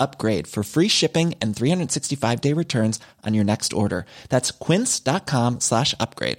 [0.00, 4.04] upgrade for free shipping and 365 day returns on your next order.
[4.28, 6.38] That's quince.com slash upgrade.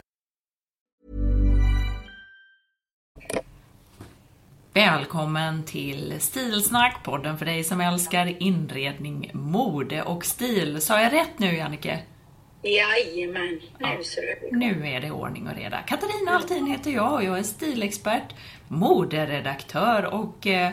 [4.74, 10.82] Välkommen till Stilsnack, podden för dig som älskar inredning, mode och stil.
[10.82, 12.00] Sa jag rätt nu Jannike?
[12.64, 14.58] Jajamän, nu Ja, ser du.
[14.58, 15.78] Nu är det ordning och reda.
[15.82, 18.36] Katarina Altin heter jag och jag är stilexpert,
[18.68, 20.72] moderedaktör och eh,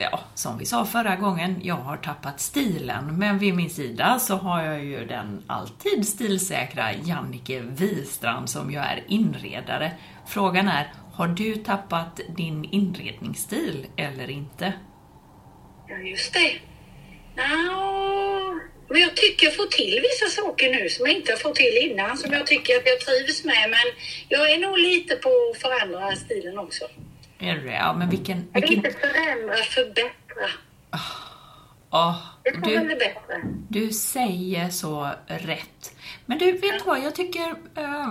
[0.00, 3.18] ja, som vi sa förra gången, jag har tappat stilen.
[3.18, 8.78] Men vid min sida så har jag ju den alltid stilsäkra Jannike Wistrand som ju
[8.78, 9.92] är inredare.
[10.26, 14.72] Frågan är, har du tappat din inredningsstil eller inte?
[15.88, 16.52] Ja, just det.
[17.36, 21.54] Nå, men jag tycker jag får till vissa saker nu som jag inte har fått
[21.54, 23.70] till innan, som jag tycker att jag trivs med.
[23.70, 23.86] Men
[24.28, 26.84] jag är nog lite på att förändra stilen också.
[27.40, 28.36] Är det Ja, men vilken...
[28.36, 30.48] Vill vilken inte förändra, förbättra.
[32.54, 33.56] får väl du.
[33.68, 35.96] Du säger så rätt.
[36.26, 37.00] Men du, vet du vad?
[37.04, 37.48] Jag tycker...
[37.74, 38.08] Eh,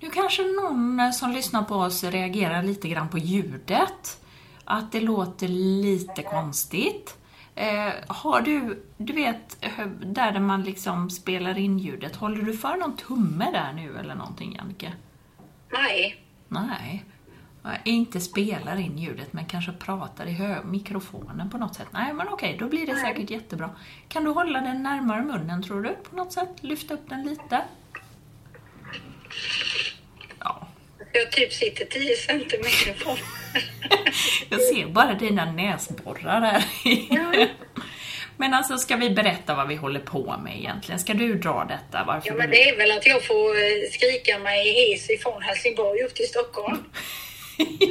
[0.00, 4.20] nu kanske någon som lyssnar på oss reagerar lite grann på ljudet.
[4.64, 7.16] Att det låter lite konstigt.
[7.54, 12.56] Eh, har du, du vet, eh, där där man liksom spelar in ljudet, håller du
[12.56, 14.92] för någon tumme där nu eller någonting, Jannike?
[15.72, 16.24] Nej.
[16.48, 17.04] Nej.
[17.62, 21.88] Jag inte spelar in ljudet men kanske pratar i mikrofonen på något sätt.
[21.90, 23.70] Nej men okej, då blir det säkert jättebra.
[24.08, 25.88] Kan du hålla den närmare munnen tror du?
[26.10, 26.48] På något sätt?
[26.60, 27.62] Lyfta upp den lite?
[30.38, 30.68] Ja.
[31.12, 33.16] Jag typ sitter 10 centimeter ifrån.
[34.50, 36.64] Jag ser bara dina näsborrar här.
[37.10, 37.46] Ja.
[38.36, 40.98] Men alltså, ska vi berätta vad vi håller på med egentligen?
[40.98, 42.04] Ska du dra detta?
[42.04, 46.02] Varför Ja, men det är väl att jag får eh, skrika mig hes ifrån Helsingborg
[46.02, 46.84] upp till Stockholm.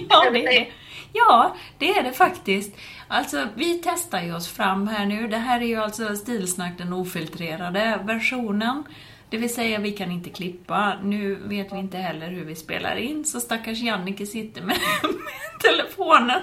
[0.09, 0.69] ja, det är.
[1.13, 2.78] Ja, det är det faktiskt.
[3.07, 5.28] Alltså, vi testar ju oss fram här nu.
[5.28, 8.84] Det här är ju alltså Stilsnack, den ofiltrerade versionen.
[9.30, 10.97] Det vill säga, vi kan inte klippa.
[11.03, 15.59] Nu vet vi inte heller hur vi spelar in, så stackars Jannike sitter med, med
[15.62, 16.41] telefonen.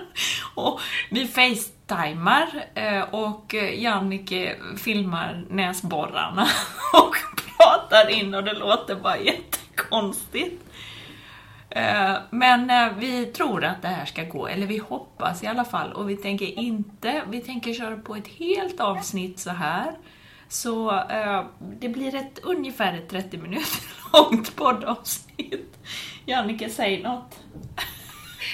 [0.55, 6.43] Och vi facetimar eh, och Jannike filmar näsborrarna
[6.93, 7.17] och
[7.59, 10.66] pratar in och det låter bara jättekonstigt.
[11.77, 15.65] Eh, men eh, vi tror att det här ska gå, eller vi hoppas i alla
[15.65, 15.93] fall.
[15.93, 19.93] Och vi tänker inte, vi tänker köra på ett helt avsnitt så här.
[20.49, 21.45] Så eh,
[21.81, 23.81] det blir ett ungefär ett 30 minuter
[24.13, 25.79] långt poddavsnitt.
[26.27, 27.39] Jannike, säg något.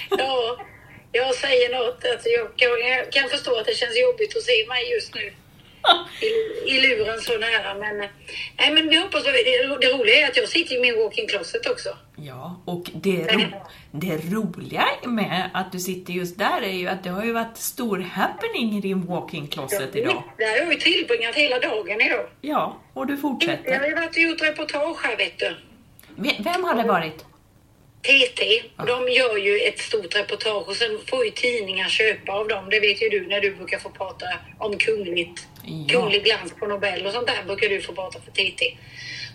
[0.09, 0.57] Ja,
[1.11, 2.05] jag säger något.
[2.13, 5.33] Alltså jag, jag kan förstå att det känns jobbigt att se mig just nu
[6.21, 7.73] i, i luren så nära.
[7.75, 7.97] Men,
[8.57, 9.23] nej, men vi hoppas.
[9.23, 9.31] Det,
[9.81, 11.89] det roliga är att jag sitter i min walk-in closet också.
[12.15, 13.41] Ja, och det, ro,
[13.91, 17.57] det roliga med att du sitter just där är ju att det har ju varit
[17.57, 20.23] stor happening i din walk-in closet idag.
[20.37, 22.25] Där har ju tillbringat hela dagen idag.
[22.41, 23.87] Ja, och du Jag har fortsätter.
[23.87, 25.55] ju varit och gjort reportage här vet du.
[26.43, 27.25] Vem har det varit?
[28.01, 32.69] TT, de gör ju ett stort reportage och sen får ju tidningar köpa av dem.
[32.69, 34.25] Det vet ju du när du brukar få prata
[34.57, 35.47] om kungligt.
[35.65, 35.87] Ja.
[35.89, 38.77] Kunglig glans på Nobel och sånt där brukar du få prata för TT.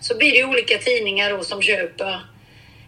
[0.01, 2.25] Så blir det olika tidningar då som köper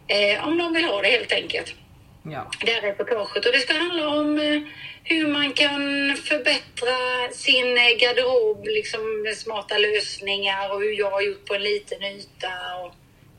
[0.07, 1.75] eh, om de vill ha det helt enkelt.
[2.23, 2.51] Ja.
[2.65, 4.61] Det här reportaget och det ska handla om eh,
[5.03, 5.81] hur man kan
[6.17, 6.97] förbättra
[7.31, 12.03] sin eh, garderob liksom med smarta lösningar och hur jag har gjort på en liten
[12.03, 12.93] yta och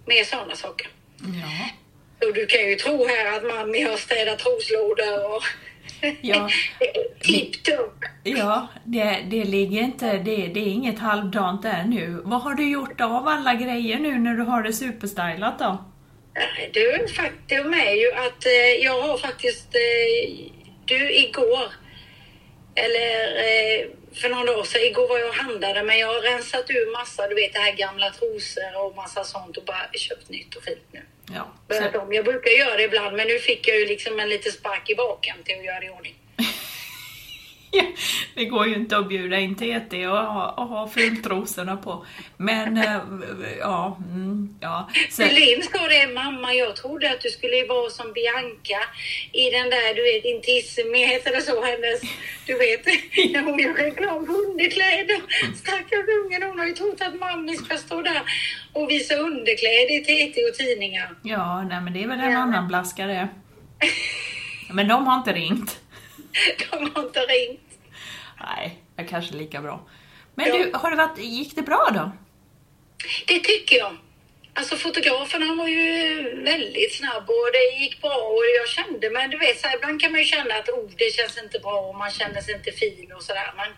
[0.06, 0.88] mer sådana saker.
[1.18, 1.68] Ja.
[2.26, 5.42] Och du kan ju tro här att mammi har städat troslådor och
[6.20, 6.48] Ja.
[7.20, 8.04] tipptopp.
[8.22, 12.22] Ja, det, det ligger inte, det, det är inget halvdant där nu.
[12.24, 15.84] Vad har du gjort av alla grejer nu när du har det superstylat då?
[16.72, 19.74] Du, faktum är ju att eh, jag har faktiskt...
[19.74, 20.52] Eh,
[20.84, 21.81] du, igår
[22.74, 26.70] eller eh, för någon dag sedan, igår var jag och handlade men jag har rensat
[26.70, 30.54] ur massa, du vet det här gamla trosor och massa sånt och bara köpt nytt
[30.54, 31.02] och fint nu.
[31.34, 32.00] Ja.
[32.00, 32.12] Om.
[32.12, 34.94] Jag brukar göra det ibland men nu fick jag ju liksom en liten spark i
[34.94, 36.14] baken till att göra det i ordning.
[38.34, 42.06] det går ju inte att bjuda in TT och ha, och ha fultrosorna på.
[42.36, 43.00] Men, äh,
[43.60, 44.90] ja, mm, ja.
[45.10, 45.22] Så...
[45.22, 48.80] Linn sa det, mamma jag trodde att du skulle vara som Bianca
[49.32, 52.00] i den där, du vet, Intissimi, heter det så, hennes,
[52.46, 52.86] du vet,
[53.32, 55.22] när hon gör reklam för underkläder.
[55.56, 58.22] Stackars ungen, hon har ju trott att mamma ska stå där
[58.72, 61.14] och visa underkläder i TT och tidningar.
[61.22, 62.38] Ja, nej men det är väl en ja.
[62.38, 63.28] annan blaskare.
[64.72, 65.81] Men de har inte ringt.
[66.70, 67.78] De har inte ringt.
[68.40, 69.88] Nej, jag kanske lika bra.
[70.34, 70.58] Men ja.
[70.58, 72.12] du, har det varit, gick det bra då?
[73.26, 73.96] Det tycker jag.
[74.54, 75.86] Alltså fotografen han var ju
[76.44, 80.00] väldigt snabb och det gick bra och jag kände, men du vet så här, ibland
[80.00, 82.72] kan man ju känna att oh, det känns inte bra och man känner sig inte
[82.72, 83.52] fin och sådär.
[83.56, 83.70] Men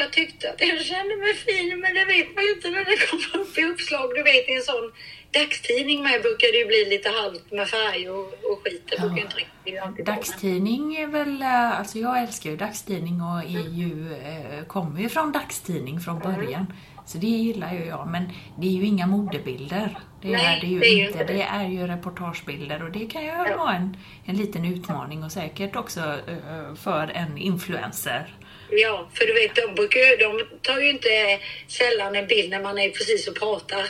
[0.00, 2.98] jag tyckte att jag kände mig fin, men det vet man ju inte när det
[3.06, 4.06] kommer upp i uppslag.
[4.14, 4.92] Du vet i en sån
[5.38, 8.86] dagstidning med brukar det ju bli lite halvt med färg och, och skit.
[8.88, 9.04] Det ja.
[9.04, 14.64] inte riktigt Dagstidning är väl, eh, alltså jag älskar ju dagstidning och är ju, eh,
[14.66, 16.34] kommer ju från dagstidning från mm.
[16.34, 16.62] början.
[16.62, 16.72] Mm.
[17.06, 19.98] Så det gillar ju jag, men det är ju inga modebilder.
[20.22, 21.20] Det Nej, är det ju, det är inte.
[21.20, 21.32] inte.
[21.32, 23.56] Det är ju reportagebilder och det kan ju ja.
[23.56, 28.34] vara en, en liten utmaning och säkert också uh, för en influencer.
[28.70, 31.38] Ja, för du vet, de, brukar, de tar ju inte
[31.68, 33.84] sällan en bild när man är precis och pratar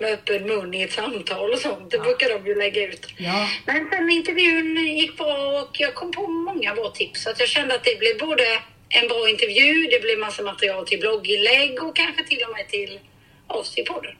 [0.00, 1.90] med öppen mun i ett samtal och sånt.
[1.90, 2.02] Det ja.
[2.02, 3.06] brukar de ju lägga ut.
[3.16, 3.48] Ja.
[3.66, 7.22] Men sen intervjun gick bra och jag kom på många bra tips.
[7.22, 8.44] Så att jag kände att det blev både
[8.88, 13.00] en bra intervju, det blev massa material till blogginlägg och kanske till och med till
[13.46, 14.16] oss i podden.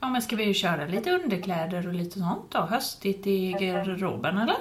[0.00, 2.58] Ja, men ska vi köra lite underkläder och lite sånt då?
[2.58, 4.56] Höstigt i garderoben, eller?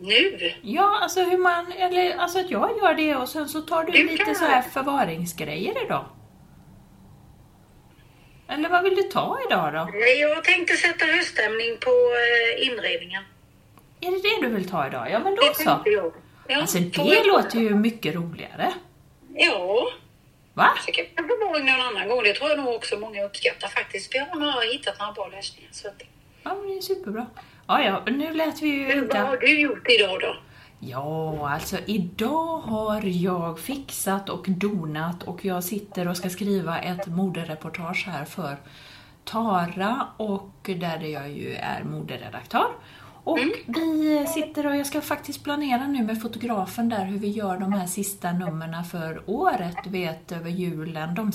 [0.00, 0.52] Nu?
[0.62, 3.92] Ja, alltså hur man, eller alltså att jag gör det och sen så tar du,
[3.92, 6.04] du lite så här förvaringsgrejer idag.
[8.48, 9.98] Eller vad vill du ta idag då?
[10.20, 13.22] Jag tänkte sätta höststämning på eh, inredningen.
[14.00, 15.10] Är det det du vill ta idag?
[15.10, 15.82] Ja, men då det så.
[15.84, 16.12] Jag.
[16.48, 18.72] Ja, alltså det låter ju mycket roligare.
[19.34, 19.88] Ja.
[20.54, 20.68] Va?
[20.86, 22.22] Så kan jag förvaring någon annan gång.
[22.22, 24.14] Det tror jag nog också många uppskattar faktiskt.
[24.14, 25.70] Vi har hittat några bra lösningar.
[25.72, 26.02] Så att...
[26.42, 27.26] Ja, men det är superbra.
[27.68, 29.18] Ja, ja, nu lät vi ju men inte...
[29.18, 30.36] Vad har du gjort idag då?
[30.78, 37.06] Ja, alltså idag har jag fixat och donat och jag sitter och ska skriva ett
[37.06, 38.56] modereportage här för
[39.24, 42.68] Tara och där jag ju är moderedaktör.
[43.28, 43.52] Och mm.
[43.66, 47.72] vi sitter och jag ska faktiskt planera nu med fotografen där hur vi gör de
[47.72, 51.14] här sista numren för året, du vet över julen.
[51.14, 51.32] De,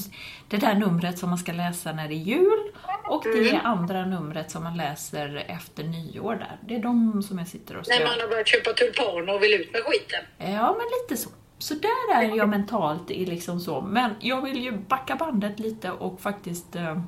[0.48, 2.72] det där numret som man ska läsa när det är jul
[3.10, 3.66] och det mm.
[3.66, 6.58] andra numret som man läser efter nyår där.
[6.68, 7.96] Det är de som jag sitter och ska...
[7.96, 10.54] När man har börjat köpa tulpaner och vill ut med skiten.
[10.54, 11.30] Ja, men lite så.
[11.58, 13.82] Så där är jag mentalt i liksom så.
[13.82, 17.02] Men jag vill ju backa bandet lite och faktiskt eh,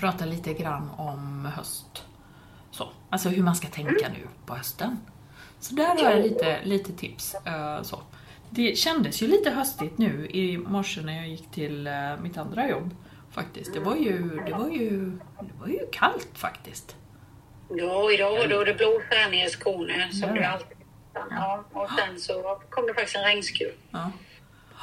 [0.00, 2.04] prata lite grann om höst.
[2.72, 2.88] Så.
[3.10, 4.98] Alltså hur man ska tänka nu på hösten.
[5.60, 7.34] Så där har jag lite, lite tips.
[7.46, 8.02] Uh, så.
[8.50, 12.68] Det kändes ju lite höstigt nu i morse när jag gick till uh, mitt andra
[12.68, 12.96] jobb.
[13.30, 13.74] Faktiskt.
[13.74, 15.10] Det var ju, det var ju,
[15.40, 16.96] det var ju kallt faktiskt.
[17.68, 20.34] Ja, idag var det, det blåste här nere i Skåne som ja.
[20.34, 20.76] det alltid
[21.30, 21.64] ja.
[21.72, 23.74] Och sen så kom det faktiskt en regnskur.
[23.90, 24.10] Ja.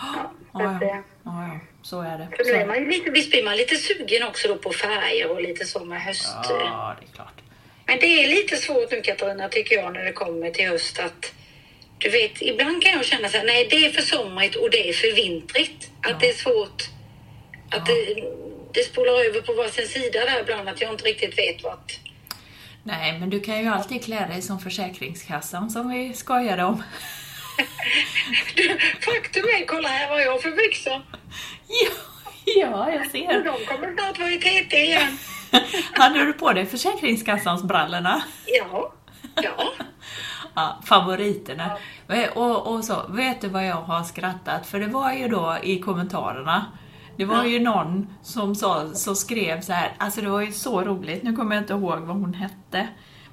[0.01, 1.03] Ja, ja, ja.
[1.23, 2.27] ja, så är det.
[2.37, 5.41] För nu är man lite, visst blir man lite sugen också då på färger och
[5.41, 6.35] lite så med höst.
[6.49, 7.41] Ja, det är klart.
[7.89, 11.33] Men det är lite svårt nu Katarina, tycker jag, när det kommer till höst att
[11.97, 14.89] du vet, ibland kan jag känna så här, nej det är för somrigt och det
[14.89, 15.91] är för vintrigt.
[16.01, 16.17] Att ja.
[16.19, 16.83] det är svårt,
[17.69, 17.95] att ja.
[17.95, 18.23] det,
[18.73, 21.99] det spolar över på varsin sida där ibland, att jag inte riktigt vet vart.
[22.83, 26.83] Nej, men du kan ju alltid klä dig som Försäkringskassan som vi skojade om.
[29.01, 31.01] faktum är, kolla här vad jag har för byxor.
[31.67, 31.91] Ja,
[32.45, 33.43] ja, jag ser.
[33.43, 35.17] De kommer snart vara i TT igen.
[35.93, 38.21] Hade du på dig Försäkringskassans brallorna?
[38.45, 38.93] Ja.
[39.35, 39.73] Ja.
[40.55, 41.77] ja favoriterna.
[42.35, 44.67] Och, och så, vet du vad jag har skrattat?
[44.67, 46.65] För det var ju då i kommentarerna
[47.19, 50.83] det var ju någon som, sa, som skrev så här, alltså det var ju så
[50.83, 52.87] roligt, nu kommer jag inte ihåg vad hon hette.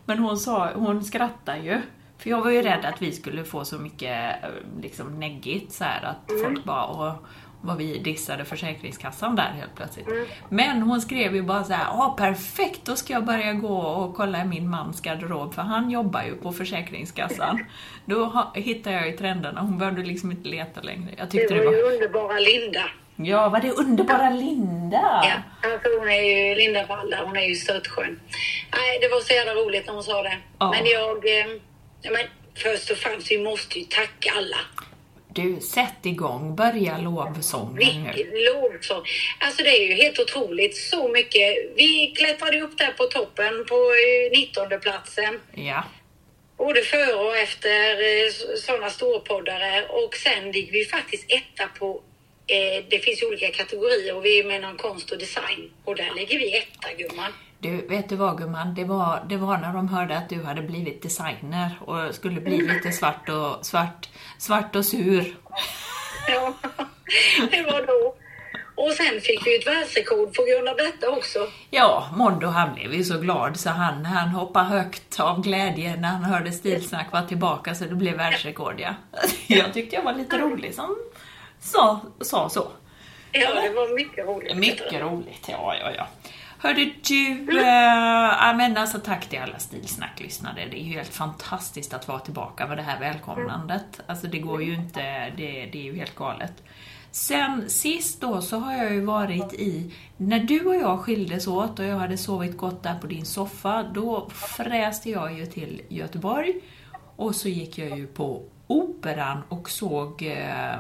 [0.04, 1.80] Men hon, sa, hon skrattade ju.
[2.18, 4.34] För jag var ju rädd att vi skulle få så mycket
[4.80, 6.42] liksom neggigt så här, att mm.
[6.42, 7.26] folk bara, och,
[7.66, 10.06] vad vi dissade Försäkringskassan där helt plötsligt.
[10.06, 10.26] Mm.
[10.48, 14.16] Men hon skrev ju bara så här, ja perfekt, då ska jag börja gå och
[14.16, 17.66] kolla i min mans garderob, för han jobbar ju på Försäkringskassan.
[18.04, 21.10] då hittade jag ju trenderna, hon behövde liksom inte leta längre.
[21.18, 22.82] Jag tyckte det var, det var ju underbara Linda.
[23.16, 25.22] Ja, var det underbara Linda?
[25.24, 28.20] Ja, alltså hon är ju Linda Walla, hon är ju störtskön.
[28.76, 30.38] Nej, det var så jävla roligt när hon sa det.
[30.58, 30.70] Ja.
[30.70, 31.46] Men jag, eh,
[32.02, 34.56] men först och främst, vi måste ju tacka alla
[35.36, 36.56] Du, sätt igång.
[36.56, 38.12] Börja lovsången nu.
[38.46, 39.02] Lovsång!
[39.40, 41.56] Alltså det är ju helt otroligt så mycket.
[41.76, 43.76] Vi klättrade upp där på toppen på
[44.32, 45.40] 19 platsen.
[45.54, 45.84] Ja.
[46.56, 47.80] Både före och efter
[48.56, 52.02] sådana storpoddare och sen ligger vi faktiskt etta på
[52.46, 55.96] eh, det finns ju olika kategorier och vi är med någon konst och design och
[55.96, 57.32] där ligger vi etta gumman.
[57.58, 58.74] Du, vet du vad gumman?
[58.74, 62.58] Det var, det var när de hörde att du hade blivit designer och skulle bli
[62.58, 65.36] lite svart och, svart, svart och sur.
[66.28, 66.54] Ja,
[67.50, 68.14] det var då.
[68.74, 71.38] Och sen fick vi ett världsrekord på grund av detta också.
[71.70, 76.08] Ja, Mondo han blev ju så glad så han, han hoppade högt av glädje när
[76.08, 78.94] han hörde Stilsnack var tillbaka så det blev världsrekord ja.
[79.46, 80.96] Jag tyckte jag var lite rolig som
[81.60, 82.68] sa, sa så.
[83.32, 84.56] Ja, det var mycket roligt.
[84.56, 86.06] Mycket roligt, ja, ja, ja.
[86.66, 90.66] Hörde du, äh, men alltså tack till alla Stilsnack-lyssnare.
[90.70, 94.00] Det är ju helt fantastiskt att vara tillbaka med det här välkomnandet.
[94.06, 95.00] Alltså det går ju inte,
[95.36, 96.62] det, det är ju helt galet.
[97.10, 101.78] Sen sist då så har jag ju varit i, när du och jag skildes åt
[101.78, 106.54] och jag hade sovit gott där på din soffa, då fräste jag ju till Göteborg
[107.16, 110.76] och så gick jag ju på Operan och såg eh,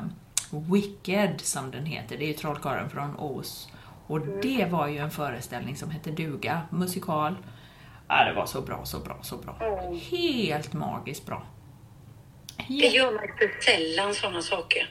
[0.50, 2.16] Wicked som den heter.
[2.18, 3.68] Det är ju Trollkarlen från Oz.
[4.06, 7.34] Och det var ju en föreställning som hette Duga, musikal.
[8.08, 9.56] Ja, det var så bra, så bra, så bra.
[10.10, 11.42] Helt magiskt bra.
[12.68, 14.90] Det gör man inte sällan sådana saker.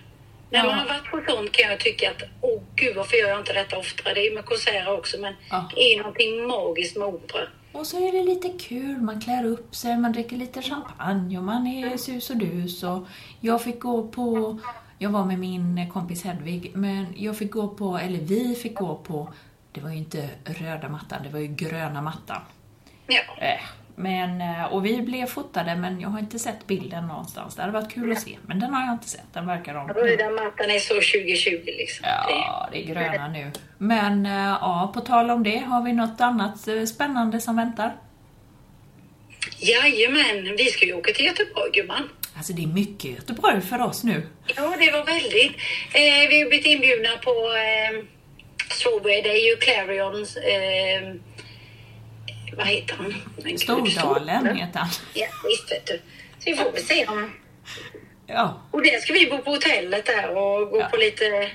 [0.50, 3.40] När man har varit på sånt kan jag tycka att, åh gud varför gör jag
[3.40, 4.14] inte detta oftare?
[4.14, 5.70] Det är med konserter också, men Ja.
[5.76, 7.48] det är någonting magiskt med opera.
[7.72, 11.44] Och så är det lite kul, man klär upp sig, man dricker lite champagne och
[11.44, 12.84] man är sus och dus.
[12.84, 13.08] Och
[13.42, 14.60] jag fick gå på,
[14.98, 18.96] jag var med min kompis Hedvig, men jag fick gå på, eller vi fick gå
[18.96, 19.34] på,
[19.72, 22.42] det var ju inte röda mattan, det var ju gröna mattan.
[23.08, 23.22] Ja.
[23.38, 23.60] Eh,
[23.98, 27.56] Men, eh, och vi blev fotade, men jag har inte sett bilden någonstans.
[27.56, 29.34] Det hade varit kul att se, men den har jag inte sett.
[29.34, 29.88] Den verkar om.
[29.90, 32.06] Röda mattan är så 2020 liksom.
[32.30, 33.52] Ja, det är gröna nu.
[33.78, 37.96] Men eh, ja, på tal om det, har vi något annat eh, spännande som väntar?
[39.60, 42.10] Jajamän, vi ska ju åka till Göteborg gumman.
[42.38, 44.28] Alltså det är mycket Göteborg för oss nu.
[44.56, 45.52] Ja, det var väldigt.
[45.94, 48.04] Eh, vi har blivit inbjudna på eh,
[48.72, 49.22] Strawberry.
[49.22, 50.38] Det är ju Clarions...
[50.38, 51.14] Eh,
[52.58, 53.14] vad heter han?
[53.44, 54.90] Men gud, Stordalen heter han.
[55.14, 56.02] Ja, visst vet du.
[56.40, 57.32] Så vi får väl se om...
[58.28, 60.88] Ja, Och där ska vi bo på hotellet där och gå Ja.
[60.92, 61.50] på lite...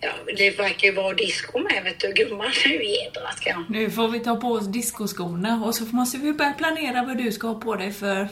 [0.00, 2.50] Ja, det verkar ju vara disco med vet du gumman.
[2.66, 3.64] Nu jädrar ska jag...
[3.68, 7.32] nu får vi ta på oss discoskorna och så måste vi börja planera vad du
[7.32, 8.28] ska ha på dig för...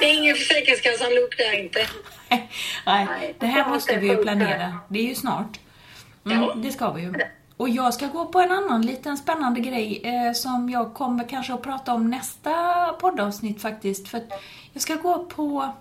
[0.00, 1.86] Det är ingen Försäkringskassan-look där inte.
[2.86, 4.78] Nej, det här måste vi ju planera.
[4.88, 5.58] Det är ju snart.
[6.26, 6.62] Mm.
[6.62, 7.12] Det ska vi ju.
[7.56, 11.54] Och jag ska gå på en annan liten spännande grej eh, som jag kommer kanske
[11.54, 12.52] att prata om nästa
[13.00, 14.08] poddavsnitt faktiskt.
[14.08, 14.20] För
[14.72, 15.74] jag ska gå på...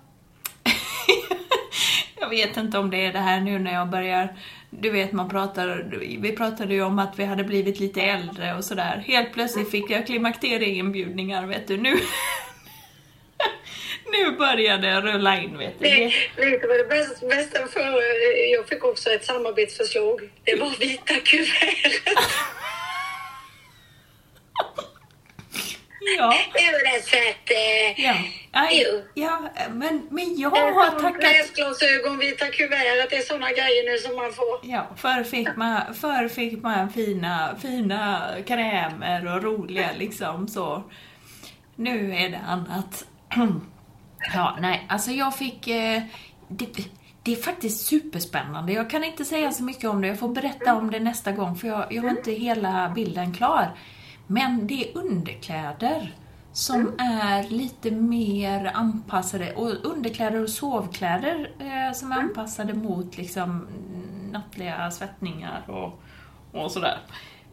[2.20, 4.38] jag vet inte om det är det här nu när jag börjar...
[4.70, 5.86] Du vet, man pratar...
[6.22, 9.04] Vi pratade ju om att vi hade blivit lite äldre och sådär.
[9.08, 11.78] Helt plötsligt fick jag klimakterieinbjudningar, vet du.
[11.78, 11.92] Nu...
[14.12, 15.86] nu börjar det rulla in, vet du.
[15.86, 16.06] Det,
[16.46, 17.80] vet du vad det bästa, bästa för?
[17.88, 20.30] eh, Jag fick också ett samarbetsförslag.
[20.44, 22.02] Det var vita kuvert.
[26.18, 26.34] Ja.
[27.04, 27.52] Så att...
[27.52, 28.16] Eh, Ja,
[28.52, 29.02] aj, Jo.
[29.14, 31.24] ja men, men jag har tackat...
[31.24, 34.60] Läsglasögon, vita kuvert, att det är såna grejer nu som man får.
[34.64, 40.84] Ja, förr fick man, förr fick man fina, fina krämer och roliga liksom så.
[41.76, 43.06] Nu är det annat.
[44.34, 45.68] Ja, nej, alltså jag fick...
[45.68, 46.02] Eh,
[46.48, 46.66] det,
[47.24, 48.74] det är faktiskt superspännande.
[48.74, 50.08] Jag kan inte säga så mycket om det.
[50.08, 53.72] Jag får berätta om det nästa gång för jag, jag har inte hela bilden klar.
[54.28, 56.14] Men det är underkläder
[56.52, 59.54] som är lite mer anpassade.
[59.54, 63.68] Och underkläder och sovkläder eh, som är anpassade mot liksom
[64.32, 66.02] nattliga svettningar och,
[66.52, 66.98] och sådär.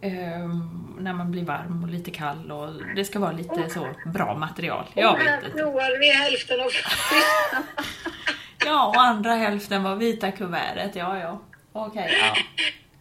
[0.01, 4.35] Ehm, när man blir varm och lite kall och det ska vara lite så bra
[4.39, 4.85] material.
[4.95, 5.59] Jag Och här vet inte.
[5.59, 6.67] förlorade vi hälften av
[8.67, 10.97] Ja, och andra hälften var vita kuvertet.
[10.97, 11.41] Ja, ja.
[11.73, 12.37] Okej, ja.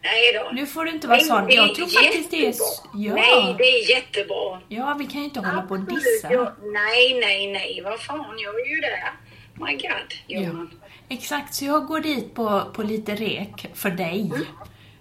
[0.04, 0.50] Nej då.
[0.52, 1.50] Nu får du inte vara sån.
[1.50, 2.54] Jag tror faktiskt det är...
[2.94, 3.14] Ja.
[3.14, 4.60] Nej, det är jättebra.
[4.68, 6.32] Ja, vi kan ju inte hålla på och dissa.
[6.32, 7.80] Ja, nej, nej, nej.
[7.84, 9.12] Vad fan, jag är ju där.
[9.54, 10.66] My God, Ja.
[11.08, 14.30] Exakt, så jag går dit på, på lite rek för dig.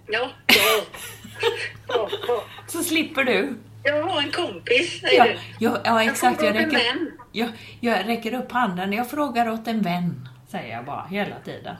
[0.07, 0.81] Ja, ja.
[1.87, 2.09] ja.
[2.67, 3.57] Så slipper du.
[3.83, 5.65] Jag har en kompis, säger Ja, du.
[5.65, 6.41] ja, ja exakt.
[6.43, 6.81] Jag en räcker,
[7.31, 8.93] jag, jag räcker upp handen.
[8.93, 11.75] Jag frågar åt en vän, säger jag bara hela tiden.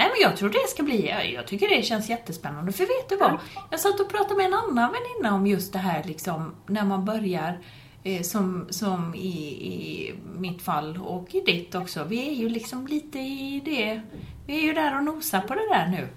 [0.00, 1.32] Nej, men jag tror det ska bli...
[1.34, 2.72] Jag, tycker det känns jättespännande.
[2.72, 3.38] För vet du vad?
[3.70, 7.04] Jag satt och pratade med en annan väninna om just det här liksom, när man
[7.04, 7.58] börjar
[8.02, 12.04] eh, som, som i, i mitt fall och i ditt också.
[12.04, 14.00] Vi är ju liksom lite i det,
[14.46, 16.08] vi är ju där och nosar på det där nu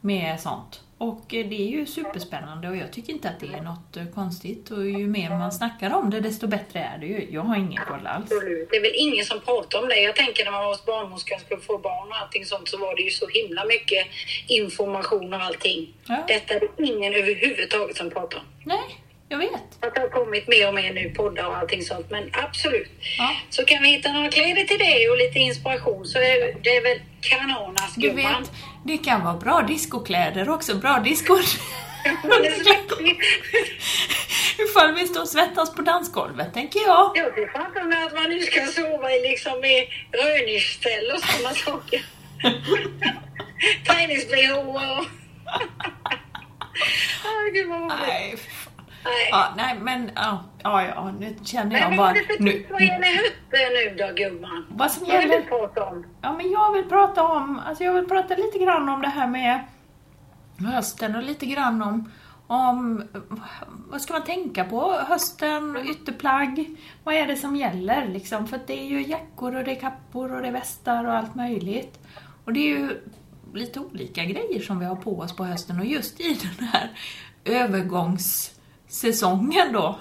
[0.00, 0.82] med sånt.
[1.00, 4.70] Och det är ju superspännande och jag tycker inte att det är något eh, konstigt.
[4.70, 7.26] Och ju mer man snackar om det, desto bättre är det ju.
[7.30, 8.32] Jag har ingen koll alls.
[8.32, 8.68] Absolut.
[8.70, 9.96] Det är väl ingen som pratar om det.
[10.00, 12.78] Jag tänker när man var hos barnmorskan och skulle få barn och allting sånt så
[12.78, 14.06] var det ju så himla mycket
[14.46, 15.94] information och allting.
[16.08, 16.24] Ja.
[16.28, 18.44] Detta är det ingen överhuvudtaget som pratar om.
[18.64, 18.88] Nej,
[19.28, 19.52] jag vet.
[19.80, 22.10] Att det har kommit mer och mer nu poddar och allting sånt.
[22.10, 22.90] Men absolut.
[23.18, 23.30] Ja.
[23.50, 26.82] Så kan vi hitta några kläder till det och lite inspiration så är det är
[26.82, 28.40] väl kanonas Du gumman.
[28.42, 28.50] vet,
[28.84, 30.74] det kan vara bra diskokläder också.
[30.74, 30.92] Bra.
[30.92, 31.04] Man
[32.64, 33.20] svettig.
[34.58, 37.14] Ifall vi står och svettas på dansgolvet, tänker jag.
[37.14, 41.54] Tror fan inte med att man nu ska sova i liksom i röniställ och sådana
[41.54, 42.04] saker.
[43.86, 44.80] Tränings-bh och...
[47.54, 48.40] Gud vad roligt.
[49.04, 49.12] Nej.
[49.14, 49.28] Nej.
[49.30, 52.10] Ja, nej men ja, ja, ja, nu känner jag vad bara...
[52.10, 54.66] är det för Nu, tips vad gäller hötter nu då gumman?
[54.70, 55.46] vad som Vad vill du gäller...
[55.48, 56.06] prata om?
[56.22, 57.60] Ja, men jag vill prata om...
[57.66, 59.60] Alltså jag vill prata lite grann om det här med
[60.58, 62.12] hösten och lite grann om...
[62.46, 63.04] om
[63.90, 66.76] vad ska man tänka på hösten, ytterplagg?
[67.04, 68.48] Vad är det som gäller liksom?
[68.48, 71.34] För det är ju jackor och det är kappor och det är västar och allt
[71.34, 71.98] möjligt.
[72.44, 73.00] Och det är ju
[73.54, 76.90] lite olika grejer som vi har på oss på hösten och just i den här
[78.90, 79.98] övergångssäsongen då,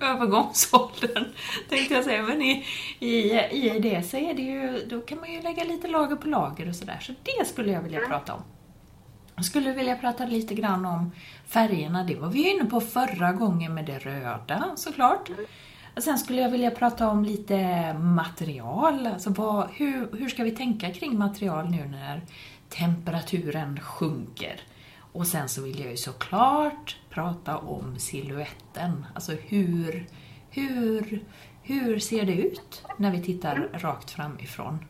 [0.06, 1.24] övergångsåldern
[1.68, 2.64] tänkte jag säga, men i,
[2.98, 6.28] i, i det så är det ju, då kan man ju lägga lite lager på
[6.28, 8.42] lager och sådär, så det skulle jag vilja prata om.
[9.36, 11.12] Jag skulle vilja prata lite grann om
[11.46, 15.30] färgerna, det var vi ju inne på förra gången med det röda såklart.
[15.96, 20.50] Och sen skulle jag vilja prata om lite material, alltså vad, hur, hur ska vi
[20.50, 22.22] tänka kring material nu när
[22.68, 24.60] temperaturen sjunker?
[25.12, 30.06] Och sen så vill jag ju såklart prata om siluetten, alltså hur,
[30.50, 31.20] hur,
[31.62, 34.84] hur ser det ut när vi tittar rakt framifrån?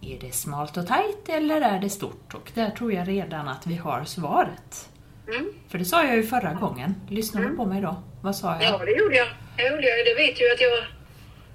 [0.00, 2.34] Är det smalt och tajt eller är det stort?
[2.34, 4.90] Och där tror jag redan att vi har svaret.
[5.28, 5.52] Mm.
[5.68, 6.94] För det sa jag ju förra gången.
[7.08, 8.02] Lyssnar du på mig då?
[8.22, 8.62] Vad sa jag?
[8.62, 9.28] Ja, det gjorde jag.
[9.56, 10.06] Det gjorde jag.
[10.06, 10.84] Det vet ju att jag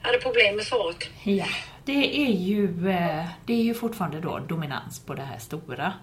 [0.02, 1.10] hade problem med svaret.
[1.24, 1.46] Ja,
[1.86, 5.94] det är ju, eh, det är ju fortfarande då dominans på det här stora.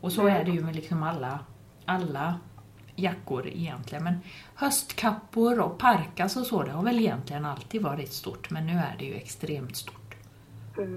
[0.00, 1.38] Och så är det ju med liksom alla,
[1.84, 2.40] alla
[2.96, 4.04] jackor egentligen.
[4.04, 4.20] Men
[4.54, 8.96] höstkappor och parkas och så, det har väl egentligen alltid varit stort, men nu är
[8.98, 10.14] det ju extremt stort.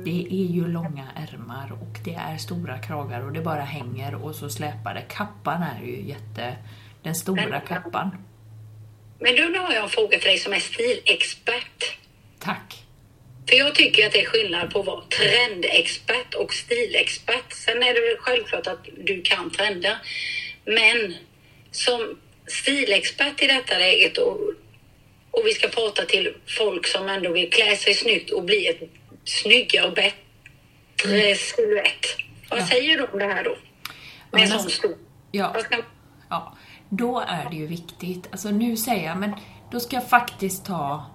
[0.06, 4.36] Det är ju långa ärmar och det är stora kragar och det bara hänger och
[4.36, 5.02] så släpar det.
[5.02, 6.56] Kappan är ju jätte...
[7.04, 8.16] Den stora kappan.
[9.20, 11.98] Men du, nu har jag en fråga till dig som är stilexpert.
[12.40, 12.86] Tack.
[13.50, 17.54] För jag tycker att det är skillnad på att vara trendexpert och stilexpert.
[17.54, 19.98] Sen är det väl självklart att du kan trender.
[20.66, 21.16] Men
[21.72, 24.38] som stilexpert i detta läget och,
[25.32, 28.80] och vi ska prata till folk som ändå vill klä sig snyggt och bli ett
[29.24, 32.06] snyggare och bättre silhuett.
[32.50, 32.68] Vad Ja.
[32.68, 33.58] säger du om det här då?
[34.32, 34.98] Med en sån alltså- stor...
[35.32, 35.56] Ja.
[36.30, 36.58] Ja,
[36.90, 38.28] då är det ju viktigt.
[38.32, 39.32] Alltså nu säger jag, men
[39.72, 41.06] då ska jag faktiskt ta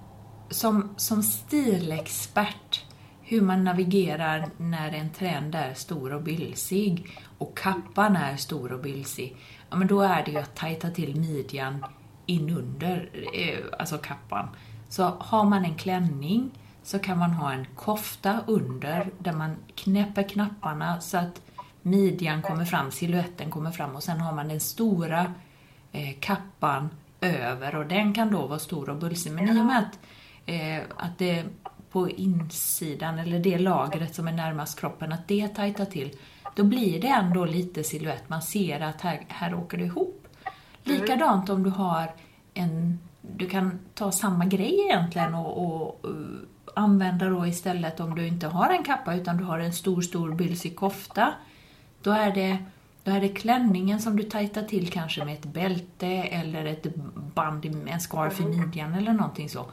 [0.51, 2.81] som, som stilexpert
[3.23, 7.07] hur man navigerar när en trend är stor och bylsig
[7.39, 9.37] och kappan är stor och bylsig.
[9.71, 11.85] Ja, men då är det ju att tajta till midjan
[12.27, 14.49] inunder, eh, alltså kappan.
[14.89, 16.51] Så har man en klänning
[16.83, 21.43] så kan man ha en kofta under där man knäpper knapparna så att
[21.83, 25.35] midjan kommer fram, siluetten kommer fram och sen har man den stora
[25.93, 29.33] eh, kappan över och den kan då vara stor och bulsig.
[29.33, 29.99] Men i och med att,
[30.47, 31.45] eh, att det
[31.91, 36.11] på insidan, eller det lagret som är närmast kroppen, att det tajtar till,
[36.55, 38.29] då blir det ändå lite siluett.
[38.29, 40.29] Man ser att här, här åker det ihop.
[40.83, 42.13] Likadant om du har
[42.55, 46.39] en, du kan ta samma grej egentligen och, och uh,
[46.77, 50.35] använda då istället om du inte har en kappa utan du har en stor, stor
[50.35, 51.35] bylsig kofta.
[52.03, 52.59] Då är det,
[53.03, 56.95] då är det klänningen som du tajtar till kanske med ett bälte eller ett
[57.35, 59.67] band, en scarf i midjan eller någonting så.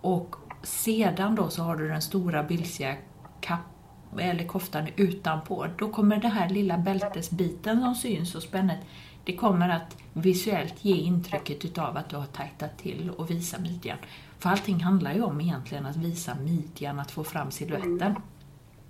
[0.00, 2.94] Och sedan då så har du den stora bylsiga
[3.40, 3.71] kapp,
[4.20, 5.66] eller koftan utanpå.
[5.78, 8.78] Då kommer det här lilla bältesbiten som syns och spännet,
[9.24, 13.98] det kommer att visuellt ge intrycket utav att du har tajtat till och visa midjan.
[14.40, 18.14] För allting handlar ju om egentligen att visa midjan, att få fram siluetten.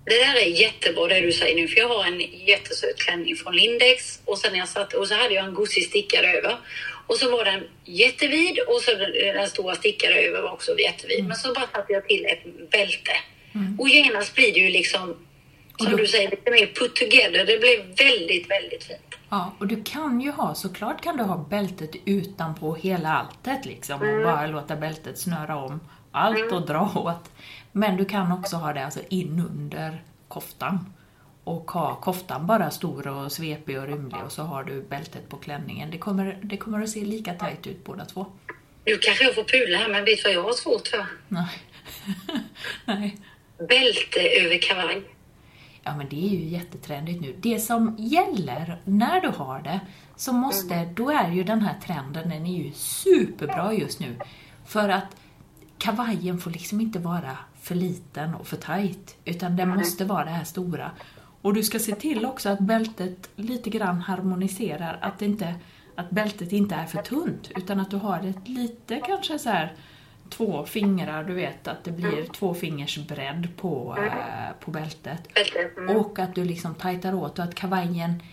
[0.05, 3.55] Det där är jättebra det du säger nu, för jag har en jättesöt klänning från
[3.55, 6.57] Lindex och sen jag satt, och så hade jag en gosig stickad över.
[7.07, 11.25] Och så var den jättevid och så den, den stora stickade över var också jättevid.
[11.27, 13.11] Men så bara satte jag till ett bälte.
[13.79, 15.15] Och genast blir det ju liksom
[15.77, 17.45] som då- du säger, lite mer put together.
[17.45, 19.15] Det blev väldigt, väldigt fint.
[19.29, 23.95] Ja, och du kan ju ha, såklart kan du ha bältet utanpå hela alltet liksom
[24.01, 25.79] och bara låta bältet snöra om
[26.11, 27.31] allt och dra åt.
[27.71, 30.93] Men du kan också ha det alltså inunder koftan.
[31.43, 35.37] Och ha koftan bara stor och svepig och rymlig och så har du bältet på
[35.37, 35.91] klänningen.
[35.91, 38.25] Det kommer, det kommer att se lika tajt ut båda två.
[38.85, 41.05] Nu kanske jag får pula här, men vet du vad jag har svårt för?
[41.27, 41.47] Nej.
[42.85, 43.17] Nej.
[43.67, 45.01] Bälte över kavaj.
[45.83, 47.35] Ja men det är ju jättetrendigt nu.
[47.39, 49.79] Det som gäller när du har det,
[50.15, 54.15] så måste, då är ju den här trenden, den är ju superbra just nu.
[54.65, 55.15] För att
[55.77, 60.31] kavajen får liksom inte vara för liten och för tajt, utan den måste vara det
[60.31, 60.91] här stora.
[61.41, 65.55] Och du ska se till också att bältet lite grann harmoniserar, att, inte,
[65.95, 69.73] att bältet inte är för tunt, utan att du har ett lite kanske så här
[70.37, 75.33] två fingrar, du vet att det blir två fingers bredd på, eh, på bältet.
[75.33, 75.69] Bälte.
[75.77, 75.97] Mm.
[75.97, 78.23] Och att du liksom tajtar åt och att kavajen...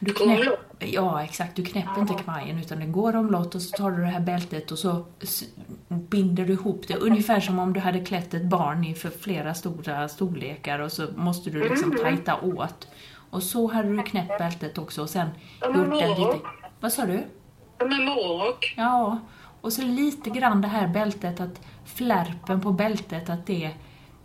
[0.00, 1.56] Du knäpp, ja, exakt.
[1.56, 4.72] Du knäpper inte kavajen utan den går omlott och så tar du det här bältet
[4.72, 5.04] och så
[5.88, 6.96] binder du ihop det.
[6.96, 11.06] Ungefär som om du hade klätt ett barn i för flera stora storlekar och så
[11.16, 12.04] måste du liksom Mm.
[12.04, 12.88] tajta åt.
[13.30, 15.28] Och så hade du knäppt bältet också och sen
[15.64, 16.38] gjort den lite...
[16.80, 17.24] Vad sa du?
[17.78, 18.74] Som en morgonrock.
[18.76, 19.18] Ja,
[19.64, 23.70] och så lite grann det här bältet, att flärpen på bältet, att det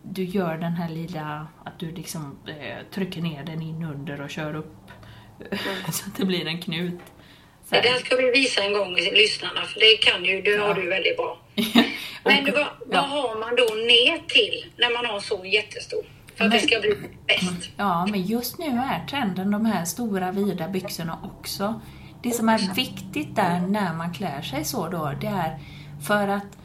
[0.02, 4.30] du gör den här lilla, att du liksom eh, trycker ner den in under och
[4.30, 4.91] kör upp
[5.91, 6.99] så att det blir en knut.
[7.65, 10.58] Så Det där ska vi visa en gång i lyssnarna, för det kan ju, det
[10.58, 11.39] har du väldigt bra.
[12.23, 13.02] Men vad, vad ja.
[13.02, 16.04] har man då ner till när man har så jättestor?
[16.36, 16.95] För att det Men- ska bli
[17.28, 17.69] bäst.
[17.78, 21.82] Ja, men just nu är trenden de här stora vida byxorna också.
[22.21, 25.60] Det som är viktigt där när man klär sig så då, det är
[26.01, 26.58] för att,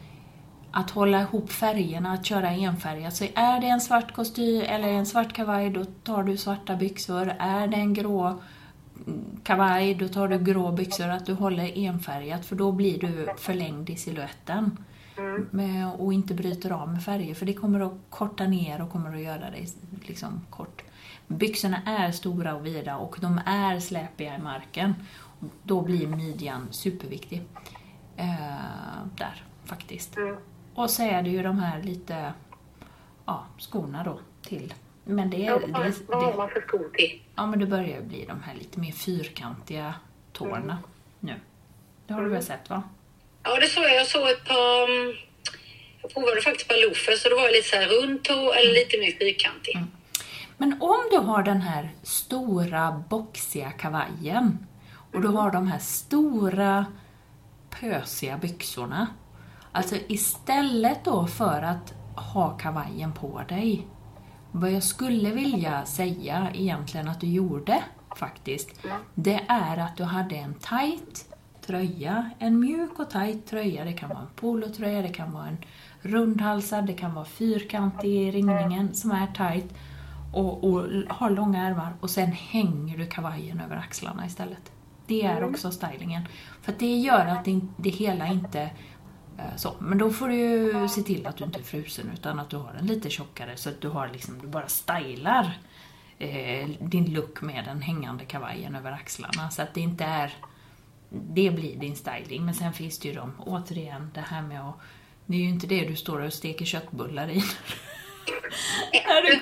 [0.71, 3.17] att hålla ihop färgerna, att köra enfärgat.
[3.17, 7.35] Så är det en svart kostym eller en svart kavaj, då tar du svarta byxor.
[7.39, 8.43] Är det en grå
[9.43, 11.09] kavaj, då tar du grå byxor.
[11.09, 14.79] Att du håller enfärgat, för då blir du förlängd i siluetten.
[15.17, 15.91] Mm.
[15.91, 19.23] och inte bryter av med färger, för det kommer att korta ner och kommer att
[19.23, 19.69] göra dig
[20.07, 20.83] liksom kort.
[21.27, 24.95] Byxorna är stora och vida och de är släpiga i marken.
[25.63, 27.43] Då blir midjan superviktig.
[28.17, 28.27] Eh,
[29.17, 30.17] där, faktiskt.
[30.75, 32.33] Och så är det ju de här lite,
[33.27, 34.75] ja, skorna då till.
[35.05, 37.23] Men det, Ja, det, vad, vad har det, man för skor till?
[37.37, 39.95] ja, men det börjar bli de här lite mer fyrkantiga
[40.33, 40.79] tårna
[41.21, 41.35] nu.
[42.07, 42.83] Det har du väl sett va?
[43.43, 43.95] Ja, det såg jag.
[43.95, 44.85] Jag såg ett par...
[44.91, 45.17] mm,
[46.03, 48.99] Jag provade faktiskt par loafers så det var lite så här rund tå eller lite
[48.99, 49.83] mer fyrkantig.
[50.57, 54.67] Men om du har den här stora boxiga kavajen
[55.15, 56.87] och du har de här stora
[57.71, 59.07] pösiga byxorna.
[59.73, 63.87] Alltså istället då för att ha kavajen på dig.
[64.53, 67.83] Vad jag skulle vilja säga egentligen att du gjorde
[68.17, 68.71] faktiskt,
[69.15, 71.35] det är att du hade en tight
[71.67, 73.85] tröja, en mjuk och tight tröja.
[73.85, 75.59] Det kan vara en polotröja, det kan vara en
[76.01, 79.75] rundhalsad, det kan vara fyrkantig i ringningen som är tight
[80.33, 84.74] och, och har långa ärmar och sen hänger du kavajen över axlarna istället.
[85.07, 86.29] Det är också stylingen.
[86.63, 88.61] För att det gör att det, det hela inte
[89.39, 89.75] eh, så.
[89.79, 92.57] Men då får du ju se till att du inte är frusen utan att du
[92.57, 95.59] har den lite tjockare så att du har liksom, du bara stylar
[96.19, 99.51] eh, din look med den hängande kavajen över axlarna.
[99.51, 100.33] Så att det inte är,
[101.11, 102.45] det blir din styling.
[102.45, 104.77] Men sen finns det ju de, återigen det här med att,
[105.27, 107.43] det är ju inte det du står och steker köttbullar i.
[108.27, 109.41] du,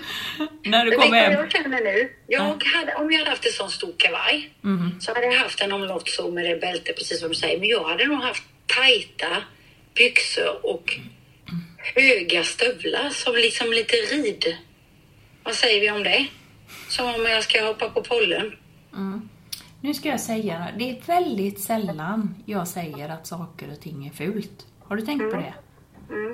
[0.71, 1.33] när du vad hem.
[1.33, 2.13] jag känner nu?
[2.27, 5.01] Jag hade, om jag hade haft en sån stor kavaj Mhm.
[5.01, 7.59] så hade jag haft en omlott så med det bälte precis som du säger.
[7.61, 9.37] Men jag hade nog haft tajta
[9.95, 10.99] byxor och
[11.95, 14.57] höga stövlar som liksom lite rid.
[15.43, 16.27] Vad säger vi om det?
[16.89, 18.57] Som om jag ska hoppa på pollen.
[19.81, 24.11] Nu ska jag säga, det är väldigt sällan jag säger att saker och ting är
[24.27, 24.67] fult.
[24.89, 25.55] Har du tänkt på det?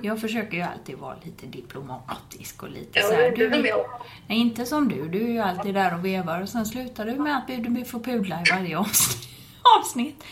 [0.02, 3.86] Jag försöker ju alltid vara lite diplomatisk och lite Ja, så här, inte som jag.
[4.26, 5.08] Nej, inte som du.
[5.08, 8.00] Du är ju alltid där och vevar och sen slutar du med att du får
[8.00, 8.78] pudla i varje
[9.80, 10.24] avsnitt.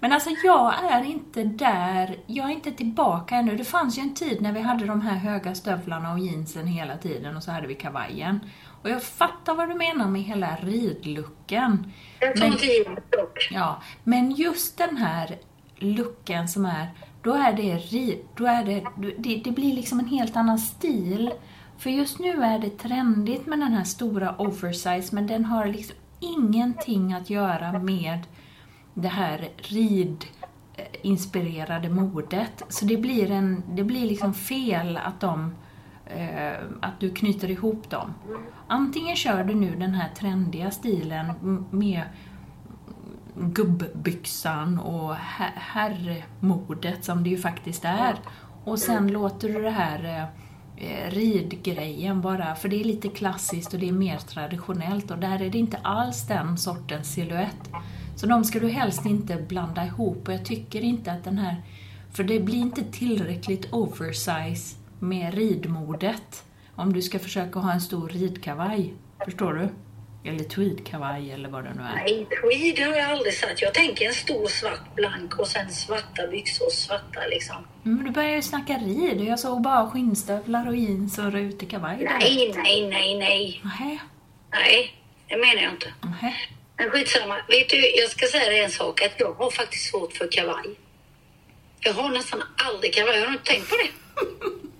[0.00, 3.56] Men alltså jag är inte där, jag är inte tillbaka ännu.
[3.56, 6.96] Det fanns ju en tid när vi hade de här höga stövlarna och jeansen hela
[6.96, 8.40] tiden och så hade vi kavajen.
[8.82, 11.92] Och jag fattar vad du menar med hela ridlucken.
[12.20, 12.58] Jag tar Men-.
[13.50, 15.38] Ja, men just den här
[15.76, 16.90] luckan som är,
[17.24, 17.82] då är det,
[18.36, 18.84] då är det,
[19.18, 21.32] det, det blir liksom en helt annan stil.
[21.78, 25.96] För just nu är det trendigt med den här stora oversize, men den har liksom
[26.20, 28.18] ingenting att göra med
[28.94, 32.62] det här ridinspirerade modet.
[32.68, 35.54] Så det blir, en, det blir liksom fel att de
[36.06, 38.14] eh, att du knyter ihop dem.
[38.66, 41.32] Antingen kör du nu den här trendiga stilen
[41.70, 42.02] med
[43.36, 48.14] gubbbyxan och her- herrmodet som det ju faktiskt är.
[48.64, 50.28] Och sen låter du det här
[50.76, 55.42] eh, ridgrejen bara, för det är lite klassiskt och det är mer traditionellt och där
[55.42, 57.70] är det inte alls den sortens silhuett.
[58.16, 61.62] Så de ska du helst inte blanda ihop och jag tycker inte att den här,
[62.12, 66.44] för det blir inte tillräckligt oversize med ridmodet
[66.74, 68.94] om du ska försöka ha en stor ridkavaj.
[69.24, 69.68] Förstår du?
[70.26, 71.94] Eller tweedkavaj eller vad det nu är.
[71.94, 73.62] Nej, tweed har jag aldrig sett.
[73.62, 77.56] Jag tänker en stor svart blank och sen svarta byxor, svarta liksom.
[77.82, 81.96] Men du börjar ju snacka rid jag såg bara skinnstövlar och jeans och rutig kavaj.
[82.20, 83.60] Nej, nej, nej, nej.
[83.64, 83.98] Nähä,
[84.52, 84.94] Nej,
[85.28, 85.92] det menar jag inte.
[86.02, 86.34] nähä.
[86.76, 87.36] Men skitsamma.
[87.48, 89.02] Vet du, jag ska säga dig en sak.
[89.02, 90.66] Att jag har faktiskt svårt för kavaj.
[91.80, 93.20] Jag har nästan aldrig kavaj.
[93.20, 93.88] Har du inte tänkt på det?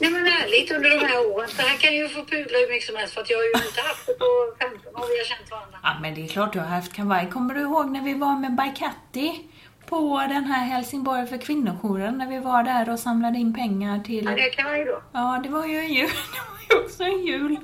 [0.00, 1.48] Nej men ärligt under de här åren.
[1.48, 3.50] Så här kan ju få pudla hur mycket som helst för att jag har ju
[3.68, 4.26] inte haft det på
[4.58, 5.78] 15 år vi har känt varandra.
[5.82, 7.30] Ja, men det är klart du har haft kavaj.
[7.30, 9.40] Kommer du ihåg när vi var med Baikatti
[9.88, 14.24] på den här Helsingborg för kvinnojouren när vi var där och samlade in pengar till...
[14.24, 15.02] Ja, det är kavaj då.
[15.12, 16.10] Ja, det var ju en jul.
[16.70, 17.56] Det var ju också en jul.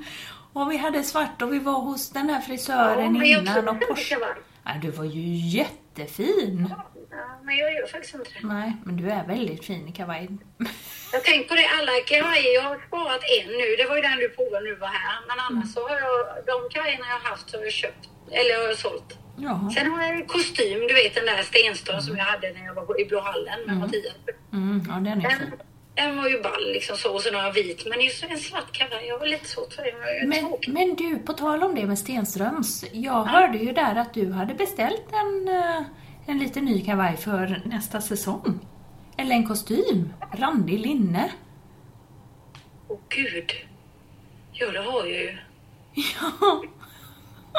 [0.53, 4.17] Och vi hade svart och vi var hos den här frisören Ja, innan och Porsche.
[4.63, 6.73] Ja, du var ju jättefin.
[7.11, 8.47] Ja, men jag gör faktiskt inte det.
[8.47, 10.29] Nej, men du är väldigt fin i kavaj.
[11.13, 13.67] Jag tänkte på det, alla kavajer, jag har sparat en nu.
[13.77, 15.17] Det var ju den du provade nu var här.
[15.27, 18.53] Men annars så har jag, de kavajerna jag har haft så har jag köpt, eller
[18.61, 19.09] har jag sålt.
[19.37, 19.71] Ja.
[19.75, 22.73] Sen har jag en kostym, du vet den där Stenström som jag hade när jag
[22.73, 24.15] var i Blå hallen med Mattias.
[24.53, 25.51] Mm, ja, den är fin.
[25.95, 27.85] den var ju ball liksom så, och sen har jag vit.
[27.89, 30.27] Men just en svart kavaj, jag har lite svårt för det.
[30.27, 32.85] Men, men du, på tal om det med Stenströms.
[32.91, 35.81] Jag hörde ju där att du hade beställt en, eh,
[36.29, 38.59] en liten ny kavaj för nästa säsong.
[39.17, 40.13] Eller en kostym.
[40.31, 41.31] Randig linne.
[42.87, 43.51] Åh gud.
[44.51, 45.37] Ja, det har jag ju.
[45.93, 46.63] Ja.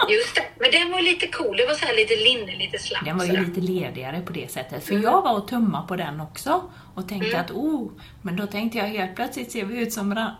[0.11, 0.45] Just det.
[0.59, 1.57] Men den var lite cool.
[1.57, 3.05] Det var så här lite linne, lite slapp.
[3.05, 4.85] Den var ju lite ledigare på det sättet.
[4.85, 6.63] För jag var och tumma på den också.
[6.95, 7.91] Och tänkte att oh,
[8.23, 10.35] men då tänkte jag helt plötsligt ser vi ut som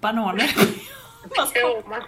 [0.00, 0.50] bananer.
[1.54, 2.02] Ja, man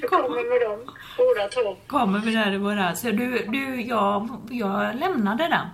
[0.00, 1.76] du kommer med dem båda två.
[1.86, 2.94] Kommer vi där i våra...
[2.94, 5.66] Så du, du jag, jag lämnade den.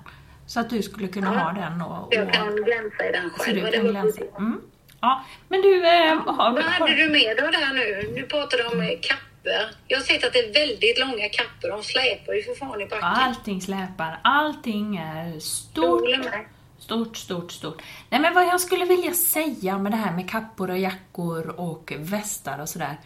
[0.46, 1.40] Så att du skulle kunna Ja.
[1.40, 2.06] ha den och...
[2.06, 3.64] och Jag kan glänsa i den så själv.
[3.64, 4.22] du kan glänsa.
[4.38, 4.60] Mm.
[5.00, 8.12] Ja, men du, eh, har, Vad hade du med då där nu?
[8.14, 9.24] Nu pratar du om eh, kappor.
[9.86, 11.68] Jag har sett att det är väldigt långa kappor.
[11.70, 13.04] De släpar ju för fan i backen.
[13.04, 16.02] allting släpar, allting är Jag stort.
[16.78, 17.82] Stort, stort, stort.
[18.10, 21.92] Nej men vad jag skulle vilja säga med det här med kappor och jackor och
[21.98, 23.00] västar och sådär.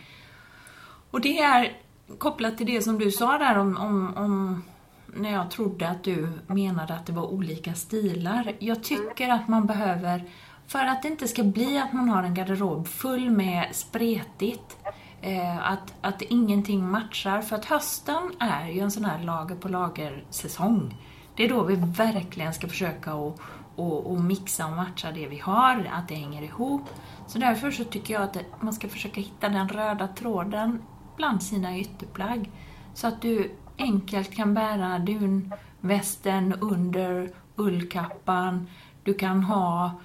[1.11, 1.73] Och det är
[2.19, 4.65] kopplat till det som du sa där om, om, om
[5.07, 8.53] när jag trodde att du menade att det var olika stilar.
[8.59, 10.25] Jag tycker att man behöver,
[10.67, 14.77] för att det inte ska bli att man har en garderob full med spretigt,
[15.21, 17.43] eh, att, att ingenting matchar.
[17.43, 20.97] För att hösten är ju en sån här lager på lager säsong.
[21.37, 23.41] Det är då vi verkligen ska försöka att
[23.77, 26.83] och, och mixa och matcha det vi har, att det hänger ihop.
[27.27, 30.83] Så därför så tycker jag att man ska försöka hitta den röda tråden
[31.17, 32.51] bland sina ytterplagg.
[32.95, 38.69] Så att du enkelt kan bära dunvästen under ullkappan.
[39.03, 40.01] Du kan ha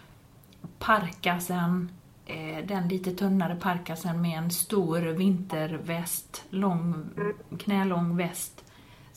[0.80, 1.92] parkasen,
[2.26, 7.10] eh, den lite tunnare parkasen med en stor vinterväst, lång,
[7.60, 8.57] knälång väst.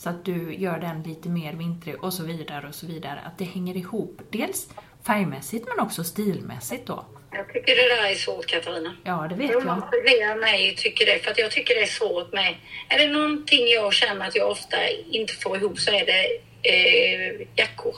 [0.01, 3.19] Så att du gör den lite mer vintrig och så vidare och så vidare.
[3.25, 4.21] Att det hänger ihop.
[4.31, 4.69] Dels
[5.07, 7.05] färgmässigt men också stilmässigt då.
[7.31, 8.95] Jag tycker det där är svårt Katarina.
[9.03, 9.89] Ja, det vet Jag jag.
[10.05, 12.55] flera mig tycker det, för att jag tycker det är svårt med...
[12.89, 14.77] Är det någonting jag känner att jag ofta
[15.11, 16.25] inte får ihop så är det
[16.69, 17.95] eh, jackor.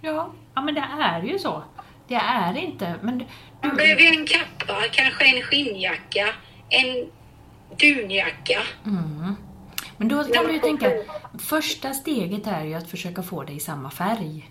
[0.00, 1.64] Ja, ja, men det är ju så.
[2.08, 3.24] Det är inte, men du...
[3.62, 6.28] Man behöver ju en kappa, kanske en skinnjacka,
[6.68, 7.10] en
[7.78, 8.62] dunjacka.
[8.86, 9.36] Mm.
[9.96, 10.92] Men då kan du ju tänka,
[11.38, 14.50] första steget är ju att försöka få det i samma färg.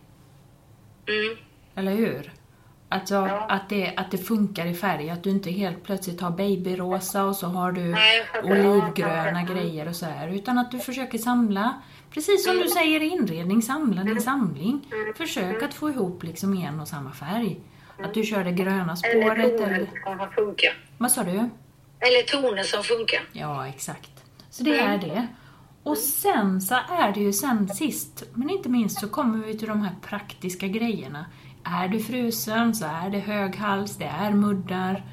[1.07, 1.37] Mm.
[1.75, 2.33] Eller hur?
[2.89, 3.15] Alltså
[3.49, 7.35] att, det, att det funkar i färg, att du inte helt plötsligt har babyrosa och
[7.35, 9.53] så har du Nej, olivgröna Ja, ja, ja.
[9.53, 10.27] grejer och så här.
[10.27, 14.81] Utan att du försöker samla, precis som du säger i inredning, samla din samling.
[15.17, 17.59] Försök att få ihop liksom en och samma färg.
[18.03, 19.87] Att du kör det gröna Eller spåret toner eller...
[20.17, 20.77] som funkar.
[20.97, 21.49] Vad sa du?
[21.99, 23.21] Eller toner som funkar.
[23.31, 24.12] Ja, exakt.
[24.53, 25.27] Så det är det.
[25.83, 29.67] Och sen så är det ju sen sist, men inte minst, så kommer vi till
[29.67, 31.25] de här praktiska grejerna.
[31.63, 35.03] Är du frusen så är det hög hals, det är muddar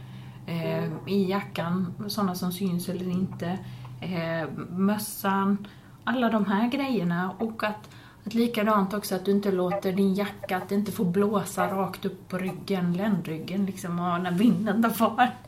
[0.46, 3.58] eh, i jackan, sådana som syns eller inte.
[4.00, 5.66] Eh, mössan,
[6.04, 7.34] alla de här grejerna.
[7.38, 7.88] Och att,
[8.24, 12.04] Att likadant också att du inte låter din jacka, att det inte får blåsa rakt
[12.04, 15.46] upp på ryggen, ländryggen liksom, och när vinden tar fart.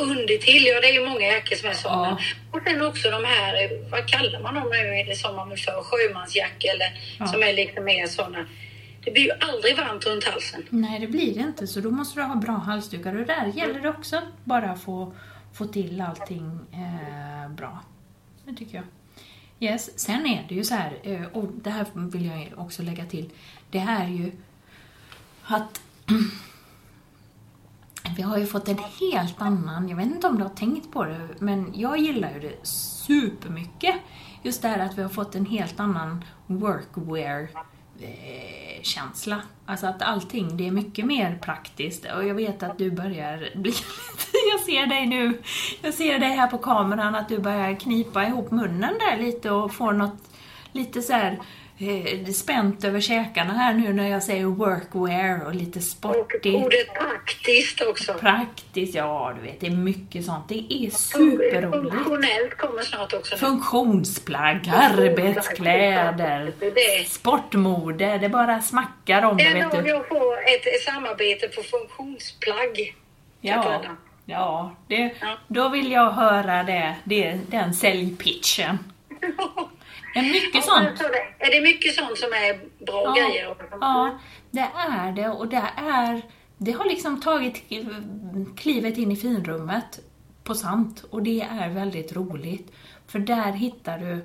[0.00, 2.08] Undertill, ja det är ju många jackor som är sådana.
[2.08, 2.58] Ja.
[2.58, 5.82] Och sen också de här, vad kallar man dem nu, är det som man för
[5.82, 7.26] sjömansjacka eller Ja.
[7.26, 8.46] som är lite mer sådana.
[9.04, 10.62] Det blir ju aldrig varmt runt halsen.
[10.70, 13.14] Nej, det blir det inte, så då måste du ha bra halsdukar.
[13.20, 15.14] Och där gäller det också att bara få,
[15.54, 17.82] få till allting eh, bra.
[18.44, 18.84] Det tycker jag.
[19.70, 19.98] Yes.
[20.00, 23.30] Sen är det ju så här, eh, och det här vill jag också lägga till.
[23.70, 24.32] Det här är ju
[25.44, 25.80] att
[28.16, 31.04] vi har ju fått en helt annan, jag vet inte om du har tänkt på
[31.04, 33.94] det, men jag gillar ju det supermycket.
[34.42, 39.36] Just det här att vi har fått en helt annan workwear-känsla.
[39.36, 42.06] Eh, alltså att allting, det är mycket mer praktiskt.
[42.16, 43.72] Och jag vet att du börjar bli
[44.52, 45.42] jag ser dig nu,
[45.82, 49.74] jag ser dig här på kameran att du börjar knipa ihop munnen där lite och
[49.74, 50.30] får något
[50.72, 51.38] lite så här
[52.34, 56.46] spänt över käkarna här nu när jag säger workwear och lite Och sportigt.
[56.64, 58.14] ordet praktiskt också.
[58.14, 60.48] Praktiskt, ja du vet, det är mycket sånt.
[60.48, 61.94] Det är superroligt.
[61.94, 63.34] Funktionellt kommer snart också.
[63.34, 63.38] nu.
[63.38, 69.88] Funktionsplagg, arbetskläder, Det sportmode, det bara smackar om det vet du.
[69.88, 72.96] jag får ett samarbete på funktionsplagg.
[73.40, 73.82] Ja,
[74.24, 75.38] ja det, Ja.
[75.48, 78.78] då vill jag höra det, det den säljpitchen.
[80.22, 80.98] Det är mycket Ja, sånt.
[80.98, 83.54] det- Är det mycket sånt som är bra grejer?
[83.80, 84.18] Ja,
[84.50, 86.22] det är det och det är...
[86.60, 87.62] Det har liksom tagit
[88.56, 90.00] klivet in i finrummet
[90.44, 92.72] på sant och det är väldigt roligt.
[93.06, 94.24] För där hittar du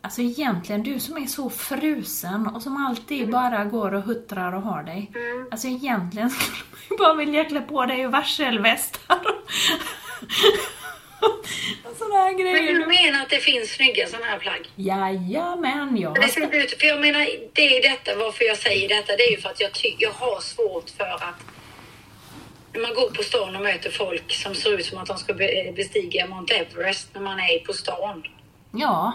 [0.00, 4.62] Alltså egentligen, du som är så frusen och som alltid bara går och huttrar och
[4.62, 5.10] har dig.
[5.50, 9.18] Alltså egentligen skulle man ju bara vilja klä på dig varselvästar.
[11.98, 12.72] sådana här Men grejer.
[12.78, 14.68] du menar att det finns snygga sådana här plagg?
[14.76, 19.16] Jajamän, jag Det ser ut, för jag menar, det är detta, varför jag säger detta,
[19.16, 21.34] det är ju för att jag, ty, jag har svårt för att
[22.72, 25.34] när man går på stan och möter folk som ser ut som att de ska
[25.34, 28.22] be- bestiga Mount Everest när man är på stan.
[28.72, 29.12] Ja,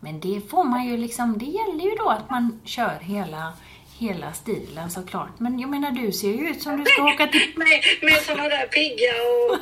[0.00, 3.52] men det får man ju liksom, det gäller ju då att man kör hela,
[3.98, 5.40] hela stilen såklart.
[5.40, 7.68] Men jag menar du ser ju ut som du ska åka till Med,
[8.02, 9.58] med sådana där pigga och...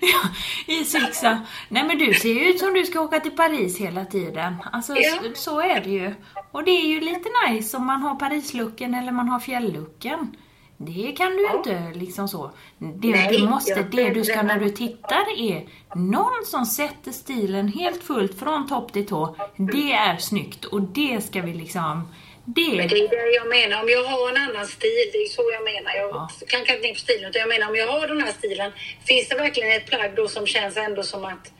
[0.00, 0.28] ja,
[0.74, 1.40] i Sixa.
[1.68, 4.54] Nej men du ser ju ut som du ska åka till Paris hela tiden.
[4.72, 5.18] Alltså Ja.
[5.22, 6.14] så, så är det ju.
[6.52, 10.36] Och det är ju lite nice om man har Parislucken eller man har fjälllucken.
[10.78, 12.50] Det kan du ju inte liksom så.
[12.78, 17.68] Det Nej, du måste, det du ska när du tittar är någon som sätter stilen
[17.68, 19.36] helt fullt från topp till tå.
[19.56, 22.08] Det är snyggt och det ska vi liksom,
[22.46, 25.28] det, Men det är det jag menar, om jag har en annan stil, det är
[25.28, 25.94] så jag menar.
[25.96, 26.28] Jag Ja.
[26.46, 28.72] kan kanske inte in på stilen, utan jag menar om jag har den här stilen,
[29.04, 31.52] finns det verkligen ett plagg då som känns ändå som att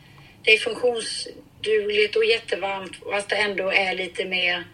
[0.43, 4.65] det är funktionsdugligt och jättevarmt, fast det ändå är lite mer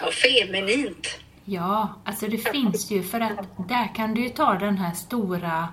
[0.00, 1.18] ja, feminint?
[1.44, 5.68] Ja, alltså det finns ju för att där kan du ju ta den här stora,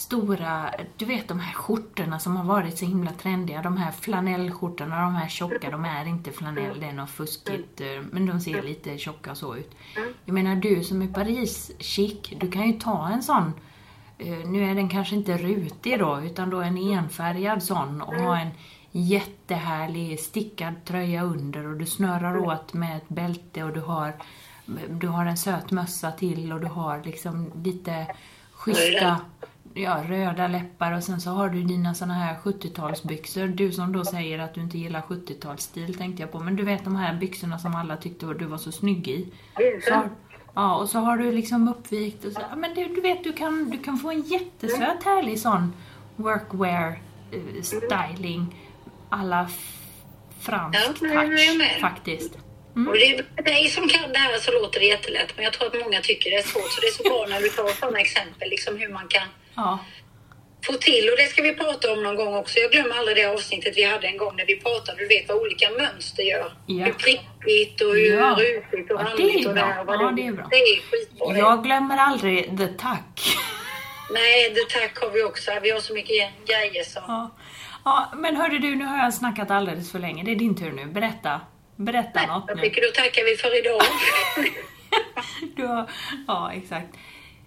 [0.00, 5.00] stora, du vet de här skjortorna som har varit så himla trendiga, de här flanellskjortorna,
[5.00, 8.62] de här tjocka, de är inte flanell, det är något fuskigt, eh, men de ser
[8.62, 9.70] lite tjocka så ut.
[10.24, 13.52] Jag menar du som är Paris-chic, du kan ju ta en sån,
[14.18, 18.38] eh, nu är den kanske inte rutig då, utan då en enfärgad sån och ha
[18.38, 18.50] en
[18.92, 24.12] jättehärlig stickad tröja under och du snörar åt med ett bälte och du har
[24.88, 28.06] du har en söt mössa till och du har liksom lite
[28.52, 29.20] schyssta
[29.74, 33.46] ja, röda läppar och sen så har du dina såna här 70-talsbyxor.
[33.46, 36.40] Du som då säger att du inte gillar 70-talsstil tänkte jag på.
[36.40, 39.26] Men du vet de här byxorna som alla tyckte du var så snygg i.
[39.82, 39.90] Så
[40.54, 42.40] ja, och så har du liksom uppvikt och så.
[42.56, 45.72] Men du, du vet, du kan, du kan få en jättesöt härlig sån
[46.16, 48.54] workwear eh, styling
[49.08, 49.48] alla
[50.40, 51.02] fransk touch
[51.58, 51.80] med.
[52.74, 52.88] Faktiskt.
[52.88, 55.52] Och det är för dig som kan det här så låter det jättelätt, men jag
[55.52, 56.70] tror att många tycker det är svårt.
[56.72, 59.78] Så det är så bra när du tar sådana exempel, liksom hur man kan Ja.
[60.66, 61.08] få till.
[61.10, 62.58] Och det ska vi prata om någon gång också.
[62.58, 65.38] Jag glömmer aldrig det avsnittet vi hade en gång när vi pratade, du vet vad
[65.38, 66.52] olika mönster gör.
[66.66, 66.84] Ja.
[66.84, 68.36] Hur prickigt och hur Ja.
[68.38, 69.84] rutigt och Ja, randigt och det här.
[69.86, 70.46] Ja, det är bra.
[70.50, 71.38] Det är skitbra.
[71.38, 73.20] Jag glömmer aldrig the tack.
[74.12, 75.50] Nej, det tack har vi också.
[75.62, 77.00] Vi har så mycket grejer så.
[77.06, 77.30] Ja.
[77.84, 80.24] ja, men hörde du, nu har jag snackat alldeles för länge.
[80.24, 80.86] Det är din tur nu.
[80.86, 81.40] Berätta.
[81.80, 82.62] Berätta något Jag nu.
[82.62, 83.80] tycker då tackar vi för idag.
[85.56, 85.90] Du har,
[86.26, 86.88] ja, exakt.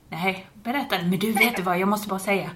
[0.09, 0.95] Nej, berätta.
[1.01, 1.79] Men du, vet du vad?
[1.79, 2.49] Jag måste bara säga.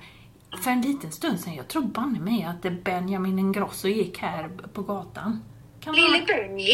[0.64, 4.82] För en liten stund sedan, jag tror banne mig att Benjamin Ingrosso gick här på
[4.82, 5.44] gatan.
[5.80, 6.74] Kan Lille Benji.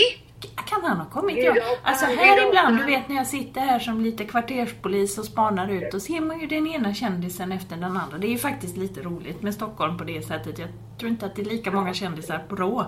[0.66, 1.38] kan han ha kommit?
[1.38, 1.56] Ja.
[1.84, 5.94] Alltså här ibland, du vet när jag sitter här som lite kvarterspolis och spanar ut,
[5.94, 8.18] och ser man ju den ena kändisen efter den andra.
[8.18, 10.60] Det är ju faktiskt lite roligt med Stockholm på det sättet.
[10.60, 12.86] Jag tror inte att det är lika många kändisar på Rå.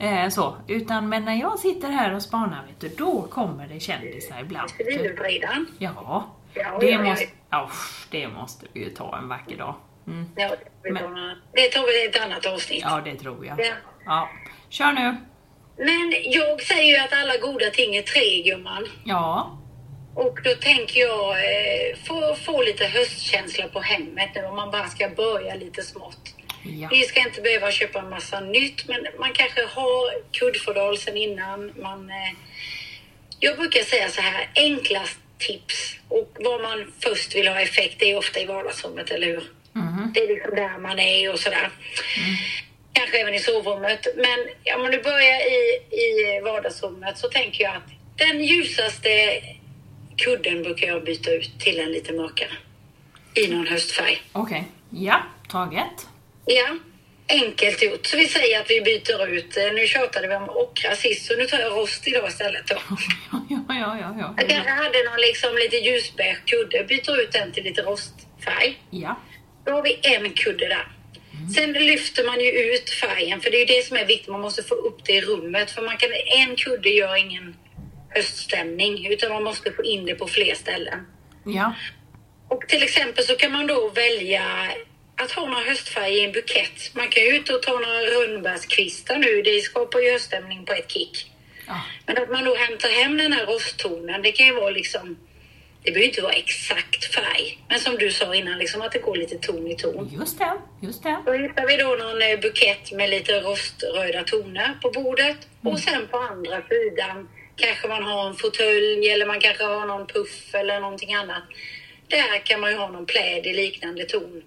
[0.00, 0.56] Eh, så.
[0.68, 4.70] Utan, men när jag sitter här och spanar, vet du, då kommer det kändisar ibland.
[4.70, 5.66] Civilutredaren.
[5.78, 7.70] Ja, Ja, det, ja, måste, ja,
[8.10, 9.74] det måste vi ju ta en vacker dag.
[10.06, 10.26] Mm.
[10.36, 10.50] Ja,
[10.82, 11.02] det, Men-
[11.52, 12.82] det tar vi i ett annat avsnitt.
[12.82, 13.60] Ja, det tror jag.
[13.60, 13.72] Ja.
[14.06, 14.28] Ja.
[14.68, 15.16] Kör nu.
[15.76, 18.86] Men jag säger ju att alla goda ting är tre, gumman.
[19.04, 19.58] Ja.
[20.14, 24.86] Och då tänker jag eh, få, få lite höstkänsla på hemmet nu om man bara
[24.88, 26.34] ska börja lite smått.
[26.62, 26.88] Ja.
[26.90, 31.72] Vi ska inte behöva köpa en massa nytt, men man kanske har kuddfodral sen innan.
[31.82, 32.32] Man, eh,
[33.38, 38.16] jag brukar säga så här, enklast tips och vad man först vill ha effekt är
[38.18, 39.42] ofta i vardagsrummet, eller hur?
[40.14, 41.70] Det är liksom där man är och sådär.
[42.92, 44.06] Kanske även i sovrummet.
[44.16, 44.38] Men
[44.80, 49.42] om du börjar i, i vardagsrummet så tänker jag att den ljusaste
[50.16, 52.50] kudden brukar jag byta ut till en lite mörkare.
[53.34, 54.22] I någon höstfärg.
[54.32, 54.64] Okej.
[54.90, 56.06] Ja, taget.
[56.46, 56.76] Ja,
[57.28, 58.06] enkelt gjort.
[58.06, 61.36] Så vi säger att vi byter ut, eh, nu tjatade vi om ockra sist så
[61.36, 62.76] nu tar jag rost idag istället då.
[63.32, 64.14] Ja, ja, ja, ja.
[64.18, 64.34] ja.
[64.36, 68.78] Jag kanske hade någon liksom lite ljusbeige kudde, byter ut den till lite rostfärg.
[68.90, 69.20] Ja.
[69.64, 70.86] Då har vi en kudde där.
[71.54, 74.40] Sen lyfter man ju ut färgen för det är ju det som är viktigt, man
[74.40, 77.56] måste få upp det i rummet för man kan, en kudde gör ingen
[78.08, 81.06] höststämning utan man måste få in det på fler ställen.
[81.44, 81.74] Ja.
[82.48, 84.42] Och till exempel så kan man då välja
[85.22, 86.94] att ha några höstfärger i en bukett.
[86.94, 90.90] Man kan ju ut och ta några rönnbärskvistar nu, det skapar ju höststämning på ett
[90.90, 91.32] kick.
[91.66, 91.80] ja.
[92.06, 95.16] Men att man då hämtar hem den här rosttonen, det kan ju vara liksom
[95.82, 99.16] det behöver inte vara exakt färg, men som du sa innan, liksom att det går
[99.16, 100.10] lite ton i ton.
[100.18, 100.52] Just det.
[100.80, 101.22] Just det.
[101.26, 106.06] Då hittar vi då någon eh, bukett med lite roströda toner på bordet och sen
[106.06, 110.80] på andra sidan kanske man har en fåtölj eller man kanske har någon puff eller
[110.80, 111.42] någonting annat.
[112.08, 114.42] Där kan man ju ha någon pläd i liknande ton.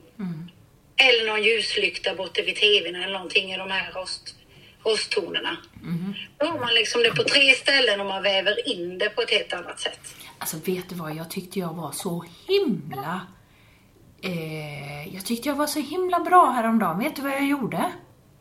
[0.97, 4.35] Eller någon ljuslykta borta vid tvn eller någonting i de här rost,
[4.83, 5.57] rosttonerna.
[6.37, 9.29] Då har man liksom det på tre ställen och man väver in det på ett
[9.31, 9.99] helt annat sätt.
[10.37, 13.21] Alltså vet du vad, jag tyckte jag var så himla...
[14.21, 16.99] Eh, jag tyckte jag var så himla bra häromdagen.
[16.99, 17.91] Vet du vad jag gjorde?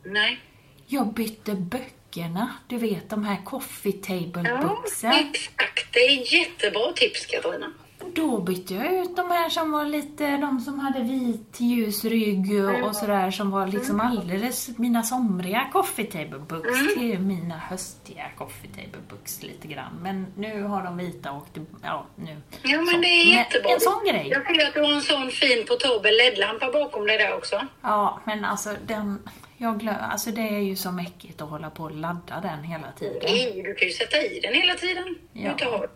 [0.04, 0.40] Nej.
[0.86, 2.52] Jag bytte böckerna.
[2.68, 5.12] Du vet de här coffee table Ja, booksen.
[5.12, 5.86] exakt.
[5.92, 7.72] Det är jättebra tips Katarina.
[8.14, 12.64] Då bytte jag ut de här som var lite, de som hade vit ljus rygg
[12.64, 18.24] och, och sådär som var liksom alldeles mina somriga coffee table books till mina höstiga
[18.38, 19.98] coffee table books lite grann.
[20.02, 21.46] Men nu har de vita och
[21.82, 22.36] ja nu.
[22.62, 23.00] Ja, men så.
[23.00, 23.70] det är jättebra.
[23.70, 24.28] En sån grej.
[24.28, 27.60] Jag ser att du har en sån fin portabel LED-lampa bakom dig där också.
[27.82, 29.18] Ja, men alltså den,
[29.62, 32.92] jag glöm, alltså det är ju så mäckigt att hålla på och ladda den hela
[32.98, 33.18] tiden.
[33.22, 35.18] Nej, du kan ju sätta i den hela tiden.
[35.32, 35.52] Ja.
[35.52, 35.90] Tar.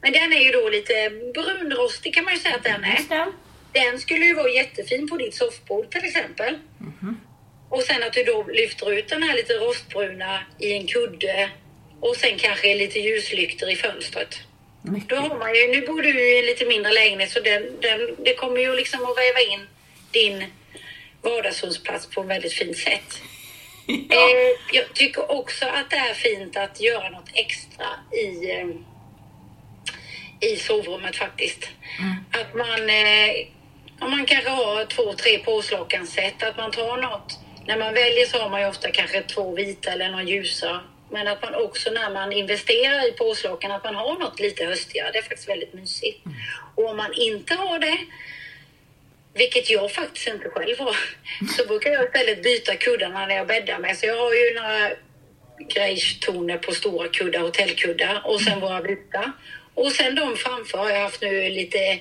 [0.00, 2.98] Men den är ju då lite brunrostig kan man ju säga att den är.
[3.72, 6.58] Den skulle ju vara jättefin på ditt soffbord till exempel.
[6.78, 7.20] Mhm.
[7.68, 11.50] Och sen att du då lyfter ut den här lite rostbruna i en kudde
[12.00, 14.38] och sen kanske lite ljuslyktor i fönstret.
[14.82, 15.08] Mycket.
[15.08, 18.16] Då har man ju, nu bor du i en lite mindre lägenhet så den, den,
[18.24, 19.66] det kommer ju liksom att väva in
[20.10, 20.44] din
[21.30, 23.20] vardagsrumsplats på ett väldigt fint sätt.
[23.88, 28.66] Eh, jag tycker också att det är fint att göra något extra i, eh,
[30.50, 31.68] i sovrummet faktiskt.
[32.30, 33.46] Att man, eh,
[34.00, 37.38] om man kanske har två, tre påslakanset, att man tar något.
[37.66, 40.80] När man väljer så har man ju ofta kanske två vita eller någon ljusa.
[41.10, 45.10] Men att man också när man investerar i påslakan, att man har något lite höstigare.
[45.12, 46.24] Det är faktiskt väldigt mysigt.
[46.74, 47.98] Och om man inte har det,
[49.36, 50.96] vilket jag faktiskt inte själv har,
[51.56, 53.96] så brukar jag istället byta kuddarna när jag bäddar med.
[53.96, 54.90] Så jag har ju några
[55.68, 59.32] grejstoner på stora kuddar, hotellkuddar och sen våra vita.
[59.74, 61.98] Och sen de framför har jag haft nu lite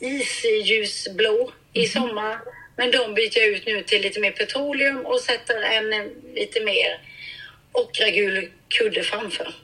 [0.00, 2.38] isljusblå i sommar.
[2.76, 7.00] Men de byter jag ut nu till lite mer petroleum och sätter en lite mer
[7.72, 9.54] ockragul kudde framför.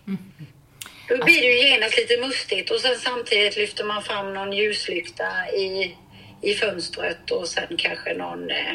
[1.08, 5.48] Då blir det ju genast lite mustigt och sen samtidigt lyfter man fram någon ljuslykta
[5.56, 5.96] i,
[6.42, 8.74] i fönstret och sen kanske någon, eh,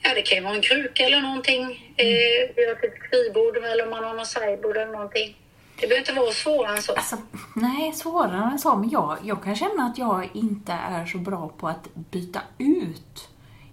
[0.00, 1.94] ja det kan ju vara en kruka eller någonting.
[1.96, 5.36] Eh, vi har ett skrivbord eller om man har någon sideboard eller någonting.
[5.80, 6.92] Det behöver inte vara svårare än så.
[6.94, 7.16] Alltså,
[7.56, 8.76] nej, svårare än så.
[8.76, 13.28] Men jag, jag kan känna att jag inte är så bra på att byta ut.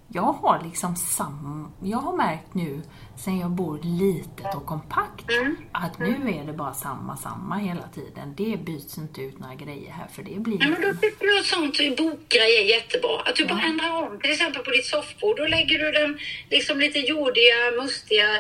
[0.08, 1.74] Jag har liksom sam...
[1.84, 2.82] Jag har märkt nu,
[3.18, 5.26] sen jag bor litet och kompakt,
[5.72, 8.34] att nu är det bara samma, samma hela tiden.
[8.38, 10.58] Det byts inte ut några grejer här, för det blir...
[10.62, 13.22] Ja, men då tycker jag sånt bokgrej är jättebra.
[13.26, 14.20] Att du bara ändrar om.
[14.20, 15.38] Till exempel på ditt soffbord.
[15.38, 18.36] Då lägger du den liksom lite jordiga, mustiga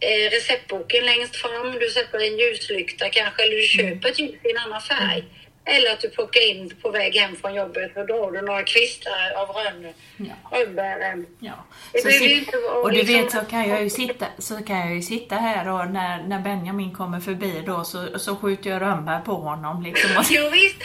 [0.00, 1.72] eh, receptboken längst fram.
[1.80, 5.24] Du sätter en ljuslykta kanske, eller du köper ett ljus i en annan färg.
[5.68, 9.32] Eller att du plockar in på väg hem från jobbet och drar du några kvistar
[9.36, 10.58] av rönn, Ja.
[10.58, 11.26] rönnbären.
[11.40, 11.52] Ja.
[11.92, 14.62] Det Så ju sit- inte och du liksom- vet så kan jag ju sitta, så
[14.62, 18.70] kan jag ju sitta här och när, när Benjamin kommer förbi då så, så skjuter
[18.70, 20.10] jag rönnbär på honom liksom.
[20.16, 20.76] Och, Jo, visst.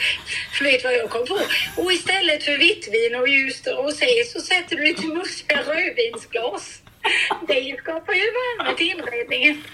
[0.62, 1.38] Vet du vad jag kom på?
[1.82, 6.80] Och istället för vitt vin och ljust rosé så sätter du lite mustiga rödvinsglas.
[7.48, 9.64] Det skapar ju värme till inredningen.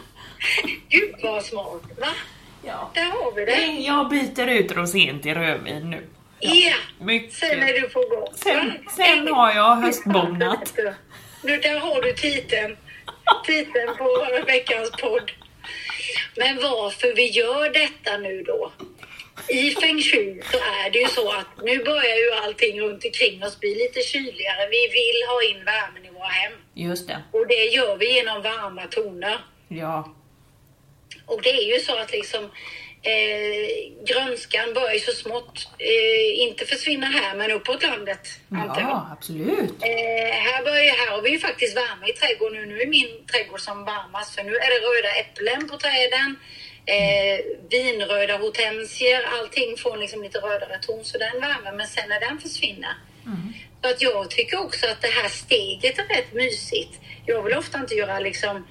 [0.88, 2.08] Gud vad smart, va?
[2.66, 2.90] Ja.
[2.94, 3.66] Där har vi det.
[3.66, 6.06] Jag byter ut rosén till rödvin nu.
[6.40, 7.32] Ja, Mycket.
[7.32, 8.28] sen är du på gång.
[8.34, 10.74] Sen, sen har jag höstbonat.
[11.42, 12.76] Nu, där har du titeln.
[13.46, 15.30] Titeln på veckans podd.
[16.36, 18.72] Men varför vi gör detta nu då?
[19.48, 23.44] I feng shui så är det ju så att nu börjar ju allting runt omkring
[23.44, 24.68] oss bli lite kyligare.
[24.70, 26.52] Vi vill ha in värmen i våra hem.
[26.74, 27.22] Just det.
[27.32, 29.38] Och det gör vi genom varma toner.
[29.68, 30.14] Ja.
[31.26, 32.44] Och det är ju så att liksom
[33.02, 33.68] eh,
[34.04, 38.28] grönskan börjar ju så smått, eh, inte försvinna här, men uppåt landet.
[38.50, 38.90] antar jag.
[38.90, 39.82] Ja, absolut.
[39.82, 42.66] Eh, här, börjar, här har vi ju faktiskt värme i trädgården nu.
[42.66, 46.36] Nu är min trädgård som varmast för nu är det röda äpplen på träden.
[46.88, 51.76] Eh, vinröda hortensier, allting får liksom lite rödare ton så den värmen.
[51.76, 52.94] Men sen när den försvinner.
[53.82, 57.00] Så att jag tycker också att det här steget är rätt mysigt.
[57.26, 58.66] Jag vill ofta inte göra liksom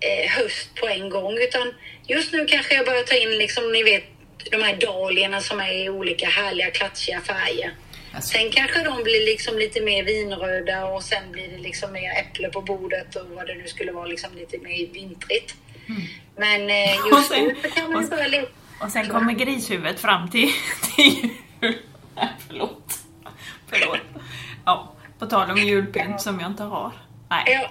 [0.00, 1.74] eh, höst på en gång utan
[2.06, 4.04] just nu kanske jag börjar ta in liksom ni vet
[4.50, 7.74] de här dahlierna som är i olika härliga klatschiga färger.
[8.14, 8.32] Alltså.
[8.38, 12.48] Sen kanske de blir liksom lite mer vinröda och sen blir det liksom mer äpple
[12.48, 15.54] på bordet och vad det nu skulle vara liksom lite mer vintrigt.
[16.36, 17.08] Men eh, Mm.
[17.16, 18.46] Just sen- nu kan man och- börja lite...
[18.82, 20.48] Och sen kommer grishuvudet fram till,
[20.96, 21.28] till
[21.62, 21.76] jul.
[22.16, 22.98] Nej, förlåt.
[23.70, 23.98] Förlåt.
[24.64, 26.92] Ja, på tal om julpynt som jag inte har.
[27.30, 27.42] Nej.
[27.46, 27.70] Ja.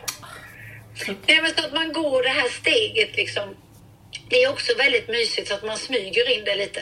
[1.07, 3.55] Nej, men så att man går det här steget liksom.
[4.29, 6.81] Det är också väldigt mysigt så att man smyger in det lite.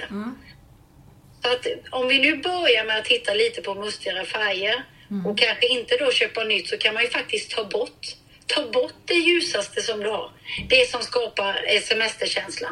[1.43, 4.83] Så att om vi nu börjar med att titta lite på mustigare färger
[5.25, 8.15] och kanske inte då köpa nytt så kan man ju faktiskt ta bort
[8.47, 10.31] Ta bort det ljusaste som du har.
[10.69, 12.69] Det som skapar eh, semesterkänsla.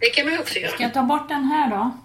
[0.00, 0.72] Det kan man ju också göra.
[0.72, 1.98] Ska jag ta bort den här då?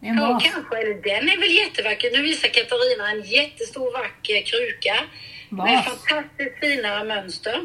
[0.00, 0.78] Det är en Ja, kanske.
[0.78, 2.10] Eller den är väl jättevacker.
[2.10, 4.94] Nu visar Katarina en jättestor vacker kruka
[5.52, 7.60] med fantastiskt fina mönster.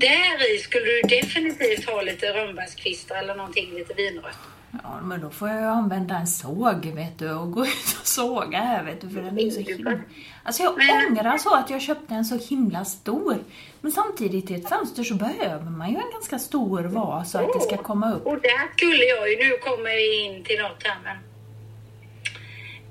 [0.00, 4.38] Där i skulle du definitivt ha lite rönnbärskvistar eller någonting lite vinrött.
[4.82, 8.06] Ja, men då får jag ju använda en såg, vet du, och gå ut och
[8.06, 10.00] såga här, vet du, för den är så himla...
[10.42, 13.38] Alltså jag Men- ångrar så att jag köpte en så himla stor.
[13.80, 17.52] Men samtidigt i ett fönster så behöver man ju en ganska stor vas så att
[17.54, 18.26] det ska komma upp.
[18.26, 21.16] Och där skulle jag ju, nu kommer vi in till något här men...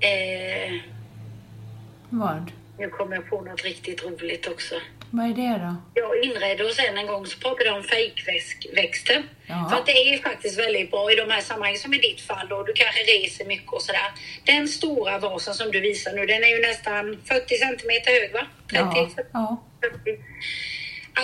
[0.00, 0.80] Eh,
[2.08, 2.52] Vad?
[2.80, 4.74] Nu kommer jag på något riktigt roligt också.
[5.10, 5.74] Vad är det då?
[5.94, 9.22] Jag inredde oss en en gång så pratade jag om fejkväxter.
[9.46, 9.66] Ja.
[9.70, 12.20] För att det är ju faktiskt väldigt bra i de här sammanhangen som i ditt
[12.20, 12.62] fall då.
[12.62, 14.10] Du kanske reser mycket och sådär.
[14.44, 18.46] Den stora vasen som du visar nu den är ju nästan 40 centimeter hög va?
[18.70, 19.62] 30, Ja, ja.
[20.04, 20.18] 40.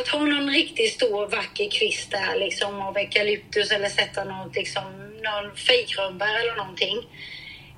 [0.00, 4.84] Att ha någon riktigt stor vacker kvist där liksom av eukalyptus eller sätta något liksom
[5.22, 6.96] någon fejkrönnbär eller någonting.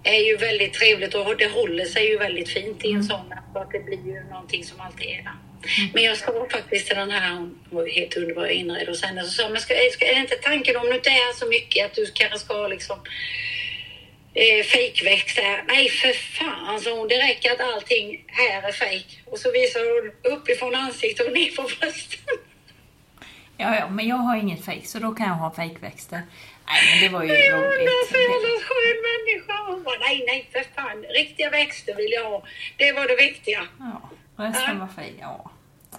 [0.09, 3.35] Är ju väldigt trevligt och det håller sig ju väldigt fint i en sån.
[3.53, 5.39] Så att det blir ju någonting som alltid är där.
[5.95, 9.25] Men jag sa faktiskt till den här, hon var ju helt underbar inredd och sen
[9.25, 11.47] så sa jag, men ska, ska, är det inte tanken om det inte är så
[11.47, 12.99] mycket att du kanske ska liksom
[14.35, 15.65] eh, fejkväxter?
[15.69, 17.09] Nej för fan, sa hon.
[17.09, 19.23] Det räcker att allting här är fejk.
[19.25, 22.37] Och så visar hon uppifrån ansiktet och ner på brösten.
[23.61, 26.23] Ja, ja, men jag har inget fejk så då kan jag ha fejkväxter.
[26.71, 28.09] Nej, men det var ju Ja, är roligt.
[28.11, 29.83] så jävla skön människa.
[29.85, 31.05] Bara, nej, nej, för fan.
[31.19, 32.43] Riktiga växter vill jag ha.
[32.77, 33.63] Det var det viktiga.
[33.79, 35.17] Ja, resten var fejk.
[35.21, 35.51] Ja.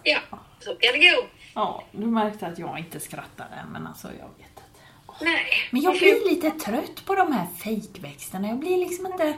[0.04, 0.20] Ja,
[0.60, 1.26] så kan det gå.
[1.56, 5.22] ja, du märkte att jag inte skrattade, men alltså jag vet inte.
[5.22, 5.46] Nej.
[5.72, 8.48] Men jag blir lite trött på de här fejkväxterna.
[8.48, 9.34] Jag blir liksom inte...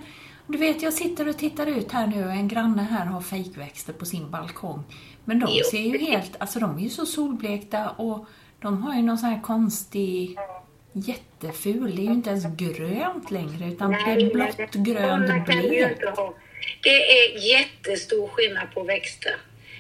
[0.48, 3.94] Du vet, jag sitter och tittar ut här nu och en granne här har fejkväxter
[3.94, 4.84] på sin balkong.
[5.26, 5.64] Men de Jo.
[5.72, 6.36] ser ju helt...
[6.40, 8.26] Alltså de är ju så solblekta och
[8.60, 10.38] de har ju någon sån här konstig...
[10.94, 11.96] Jätteful.
[11.96, 16.02] Det är ju inte ens grönt längre utan det är blått, grönt, blekt.
[16.84, 19.36] Det är jättestor skillnad på växter.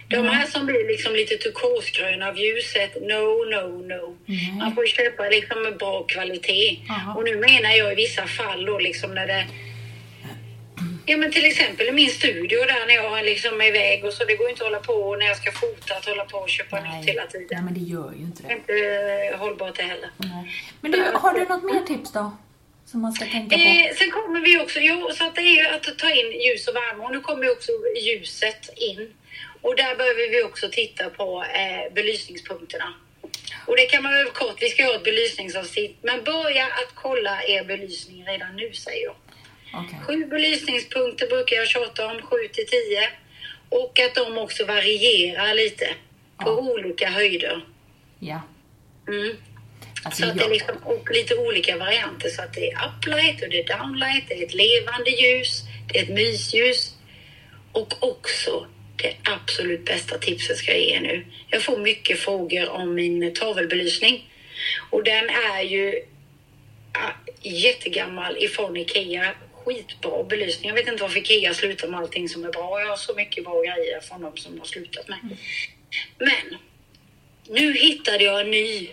[0.07, 4.17] De här som blir liksom lite turkosgröna av ljuset, no, no, no.
[4.25, 4.53] Nej.
[4.59, 6.79] Man får köpa liksom med bra kvalitet.
[6.87, 7.15] Jaha.
[7.15, 9.45] Och nu menar jag i vissa fall då liksom när det
[11.05, 14.23] Ja men till exempel i min studio där när jag liksom är iväg och så
[14.25, 16.49] det går ju inte att hålla på när jag ska fota att hålla på och
[16.49, 17.65] köpa nytt hela Nej, tiden.
[17.65, 18.73] men det gör ju inte Det är det.
[18.73, 20.09] inte eh, hållbart det heller.
[20.17, 20.53] Nej.
[20.81, 22.37] Men du, har du något mer tips då?
[22.85, 23.61] Som man ska tänka på?
[23.61, 26.67] Eh, sen kommer vi också, jo, så att det är ju att ta in ljus
[26.67, 27.71] och värme och nu kommer ju också
[28.05, 29.13] ljuset in.
[29.61, 32.93] Och där behöver vi också titta på eh, belysningspunkterna.
[33.65, 37.43] Och det kan man väl kort, vi ska ha ett belysningsavsnitt, men börja att kolla
[37.43, 39.15] er belysning redan nu säger jag.
[39.73, 39.99] Okej.
[40.07, 43.09] Sju belysningspunkter brukar jag tjata om, sju till tio.
[43.69, 45.85] Och att de också varierar lite
[46.37, 46.57] på Ja.
[46.71, 47.65] olika höjder.
[48.19, 48.41] Ja.
[49.07, 49.35] Mm.
[50.03, 52.29] Alltså, Så att det är jag, liksom, och lite olika varianter.
[52.29, 55.99] Så att det är uplight och det är downlight, det är ett levande ljus, det
[55.99, 56.95] är ett mysljus.
[57.71, 61.25] Och också det absolut bästa tipset ska jag ge nu.
[61.47, 64.29] Jag får mycket frågor om min tavelbelysning.
[64.89, 66.03] Och den är ju
[67.41, 69.33] jättegammal ifrån Ikea.
[69.65, 70.67] Skitbra belysning.
[70.69, 72.81] Jag vet inte varför Ikea slutar med allting som är bra.
[72.81, 75.19] Jag har så mycket bra grejer från dem som har slutat med.
[76.17, 76.57] Men
[77.49, 78.89] nu hittade jag en ny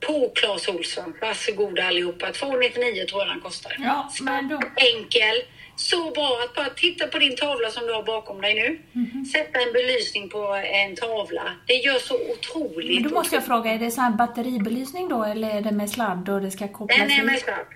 [0.00, 1.14] på Clas Ohlson.
[1.20, 2.32] Varsågoda allihopa.
[2.32, 3.76] 299 tror jag den kostar.
[3.78, 5.42] Ja, men då- Enkel.
[5.76, 8.80] Så bra att bara titta på din tavla som du har bakom dig nu.
[8.92, 9.24] Mhm.
[9.24, 11.42] Sätta en belysning på en tavla.
[11.66, 12.94] Det gör så otroligt.
[13.02, 15.90] men då måste jag fråga, är det så här batteribelysning då eller är det med
[15.90, 17.66] sladd och det ska kopplas Den är med sladd.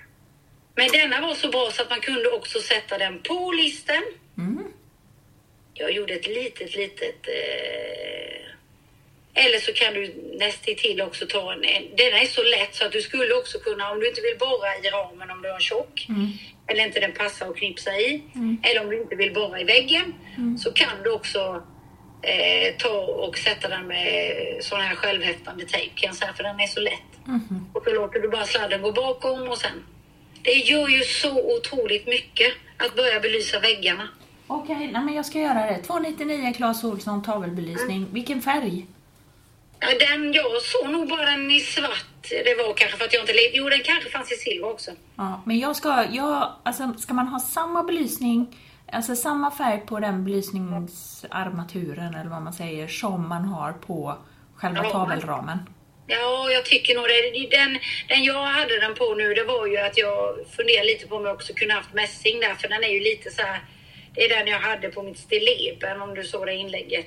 [0.79, 4.03] Men denna var så bra så att man kunde också sätta den på listen.
[4.39, 4.65] Mm.
[5.75, 7.29] Jag gjorde ett litet, litet...
[7.29, 9.45] Eh...
[9.45, 11.83] Eller så kan du nästintill också ta en, en...
[11.97, 14.77] Den är så lätt så att du skulle också kunna, om du inte vill borra
[14.83, 16.07] i ramen om du har en tjock,
[16.67, 18.23] eller inte den passar att knipsa i,
[18.63, 20.15] eller om du inte vill borra i väggen,
[20.59, 21.63] så kan du också
[22.23, 26.61] eh, ta och sätta den med sån här självhäftande tejp kan jag säga, för den
[26.61, 27.11] är så lätt.
[27.73, 29.85] Och så låter du bara sladden gå bakom och sen.
[30.49, 34.09] Det gör ju så otroligt mycket att börja belysa väggarna.
[34.47, 35.79] Okej, nej, men jag ska göra det.
[35.83, 37.97] 299 Clas Ohlson tavelbelysning.
[37.97, 38.13] Mm.
[38.13, 38.87] Vilken färg?
[39.81, 42.05] Ja, den, jag såg nog bara den i svart.
[42.31, 44.91] Det var kanske för att jag inte le- Jo, den kanske fanns i silver också.
[45.17, 48.57] Ja, men jag ska, jag, alltså, ska man ha samma belysning,
[48.93, 54.17] alltså samma färg på den belysningsarmaturen eller vad man säger, som man har på
[54.55, 54.93] själva Ramen.
[54.93, 55.59] tavelramen?
[56.11, 57.57] Ja, jag tycker nog det.
[57.57, 57.79] Den,
[58.09, 61.25] den jag hade den på nu, det var ju att jag funderade lite på om
[61.25, 63.61] jag också kunde haft mässing där, för den är ju lite så här.
[64.15, 67.07] Det är den jag hade på mitt stilleben om du såg det inlägget.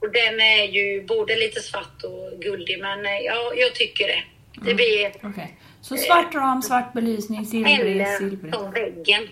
[0.00, 4.22] Och den är ju både lite svart och guldig, men eh, ja, jag tycker det.
[4.64, 5.56] Det blir Okej.
[5.80, 8.54] Så svart ram, svart belysning, silvrig, eller silvrig.
[8.54, 9.28] som väggen.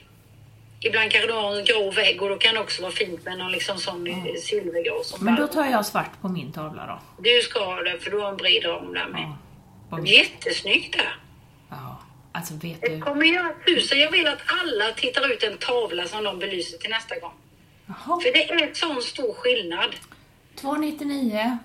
[0.86, 3.38] Ibland kanske du har en grå vägg och då kan det också vara fint med
[3.38, 4.36] någon liksom sån mm.
[4.36, 5.02] silvergrå.
[5.04, 7.22] Som Men då tar jag svart på min tavla då.
[7.22, 9.32] Du ska ha det för du har en bred ram där med.
[9.90, 10.06] Ja.
[10.06, 11.18] Jättesnyggt där.
[11.70, 12.00] ja.
[12.32, 13.00] Alltså vet Det du.
[13.00, 14.00] kommer göra tusen.
[14.00, 17.32] Jag vill att alla tittar ut en tavla som de belyser till nästa gång.
[17.86, 18.20] Jaha.
[18.20, 19.90] För det är sån stor skillnad.
[20.60, 21.58] 299.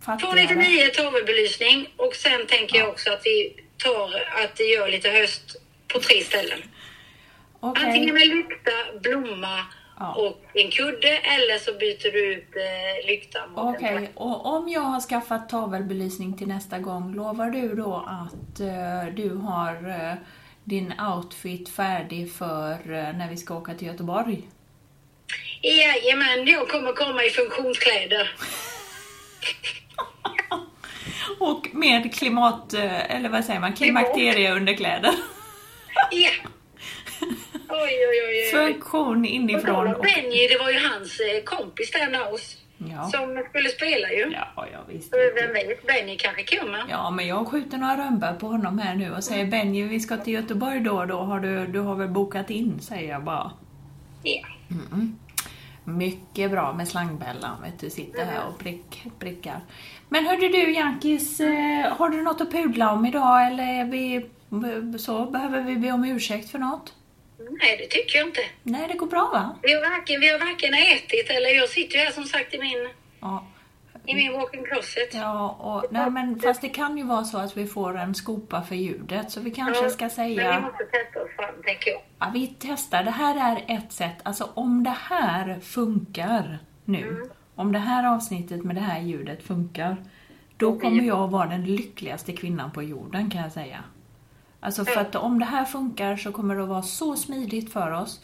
[0.00, 0.46] Fattar jag det.
[0.46, 4.08] 299 tavelbelysning och sen tänker jag också att vi tar
[4.44, 5.56] att det gör lite höst
[5.88, 6.62] på tre ställen.
[7.64, 7.84] Okej.
[7.86, 8.70] Antingen med lykta,
[9.02, 9.58] blomma
[9.98, 10.14] Ja.
[10.14, 14.68] och en kudde eller så byter du ut eh, lyktan mot Okej, en och om
[14.68, 20.14] jag har skaffat tavelbelysning till nästa gång, lovar du då att eh, du har eh,
[20.64, 24.42] din outfit färdig för eh, när vi ska åka till Göteborg?
[25.62, 28.30] Jajamän, jag kommer komma i funktionskläder.
[31.40, 35.14] Och med klimat, eh, eller vad säger man, klimakterieunderkläder.
[36.10, 36.30] Ja.
[37.68, 38.50] Oj, oj, oj.
[38.50, 40.02] Funktion inifrån och...
[40.02, 42.56] Benji, det var ju hans eh, kompis där oss.
[42.78, 43.10] Ja.
[43.10, 44.32] Som skulle spela ju.
[44.32, 45.10] Ja, ja visst.
[45.10, 46.84] Så Vem vet, Benji kanske kommer.
[46.88, 50.16] Ja, men jag skjuter några rönnbär på honom här nu och säger Benji, vi ska
[50.16, 51.18] till Göteborg då och då.
[51.18, 53.50] Har du, du har väl bokat in, säger jag bara.
[54.22, 54.40] Ja.
[55.84, 57.90] Mycket bra med slangbällan, vet du.
[57.90, 59.60] Sitter här och prick, prickar.
[60.08, 64.26] Men hörde du Jankis, eh, har du något att pudla om idag eller är vi
[64.98, 65.26] så?
[65.26, 66.94] Behöver vi be om ursäkt för något?
[67.38, 68.40] Nej, det tycker jag inte.
[68.62, 69.56] Nej, det går bra va?
[69.62, 72.58] Vi har varken, vi har varken ätit eller jag sitter ju här som sagt i
[72.58, 72.88] min,
[73.20, 73.46] Ja.
[74.06, 75.14] i min walk-in closet.
[75.14, 78.62] Ja, och, nej, men fast det kan ju vara så att vi får en skopa
[78.62, 80.60] för ljudet, så vi kanske ska Men vi säga...
[80.60, 82.00] måste testa oss fram, tänker jag.
[82.18, 83.04] Ja, vi testar.
[83.04, 84.16] Det här är ett sätt.
[84.22, 89.96] Alltså om det här funkar nu, om det här avsnittet med det här ljudet funkar,
[90.56, 93.84] då kommer jag vara den lyckligaste kvinnan på jorden kan jag säga.
[94.64, 97.90] Alltså för att om det här funkar så kommer det att vara så smidigt för
[97.90, 98.20] oss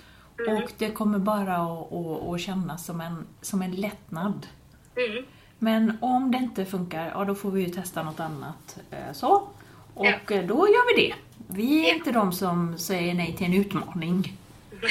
[0.49, 4.47] och det kommer bara att, att, att kännas som en, som en lättnad.
[4.97, 5.25] Mm.
[5.59, 8.79] Men om det inte funkar, ja då får vi ju testa något annat.
[8.91, 9.49] eh, Så.
[9.95, 10.43] Och Ja.
[10.43, 11.15] då gör vi det.
[11.49, 11.95] Vi är Ja.
[11.95, 14.37] inte de som säger nej till en utmaning.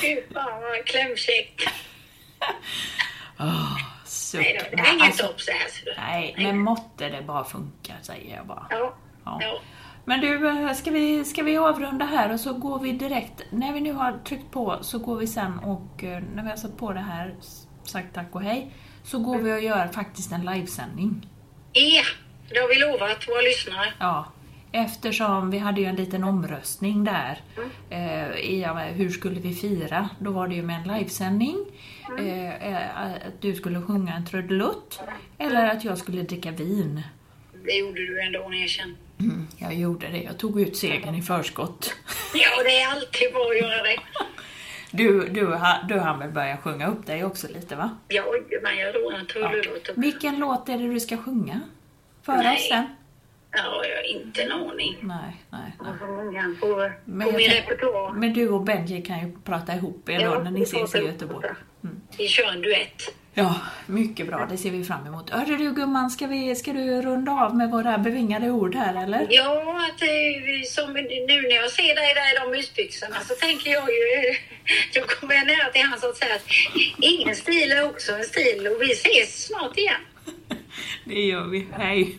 [0.00, 1.62] Fy fan vad klämkäckt.
[4.30, 4.40] Suck.
[4.40, 5.68] Nej, då, inget Alltså, stopp så här.
[5.84, 5.94] du.
[5.98, 8.66] nej, men måtte det bara funka, säger jag bara.
[8.70, 8.94] Ja.
[9.24, 9.38] Ja.
[9.42, 9.60] ja.
[10.04, 13.72] Men du, eh, ska vi, ska vi avrunda här och så går vi direkt, när
[13.72, 16.76] vi nu har tryckt på så går vi sen och eh, när vi har satt
[16.76, 17.34] på det här,
[17.84, 18.72] sagt tack och hej,
[19.04, 21.28] så går vi och gör faktiskt en livesändning.
[21.72, 22.02] Ja,
[22.48, 23.92] det har vi lovat våra lyssnare.
[23.98, 24.26] Ja,
[24.72, 27.40] eftersom vi hade ju en liten omröstning där
[27.90, 30.08] eh, i hur skulle vi fira.
[30.18, 31.56] Då var det ju med en livesändning.
[32.18, 35.00] Eh, eh, att du skulle sjunga en trudelutt
[35.38, 37.02] eller att jag skulle dricka vin.
[37.64, 38.96] Det gjorde du ändå, erkänn.
[39.20, 40.22] Mm, jag gjorde det.
[40.22, 41.94] Jag tog ut segern i förskott.
[42.34, 43.96] Ja, det är alltid bra att göra det.
[44.92, 45.58] Du, du,
[45.88, 47.90] du hann väl börja sjunga upp dig också lite va?
[48.08, 48.22] Ja,
[48.62, 49.84] men jag tror en trudelutt.
[49.88, 49.92] Ja.
[49.96, 51.60] Vilken låt är det du ska sjunga?
[52.22, 52.56] För Nej.
[52.56, 52.84] oss sen?
[53.52, 54.96] Ja, jag har inte en aning.
[55.00, 55.16] Nej,
[55.50, 55.92] nej, nej.
[56.00, 58.12] Jag har många på, Men, på min repertoar.
[58.12, 61.48] men du och Benji kan ju prata ihop er då när ni ses i Göteborg.
[61.84, 62.00] Mm.
[62.18, 63.02] Vi kör en duett.
[63.34, 64.46] Ja, mycket bra.
[64.50, 65.30] Det ser vi fram emot.
[65.30, 69.26] Hörru du gumman, ska, vi, ska du runda av med våra bevingade ord här eller?
[69.30, 73.70] Ja, att eh, som nu när jag ser dig där i de mysbyxorna så tänker
[73.70, 74.34] jag ju,
[75.00, 76.46] då kommer jag nära till hans att säga att
[76.98, 80.00] ingen stil är också en stil och vi ses snart igen.
[81.04, 81.66] Det gör vi.
[81.72, 82.18] Hej!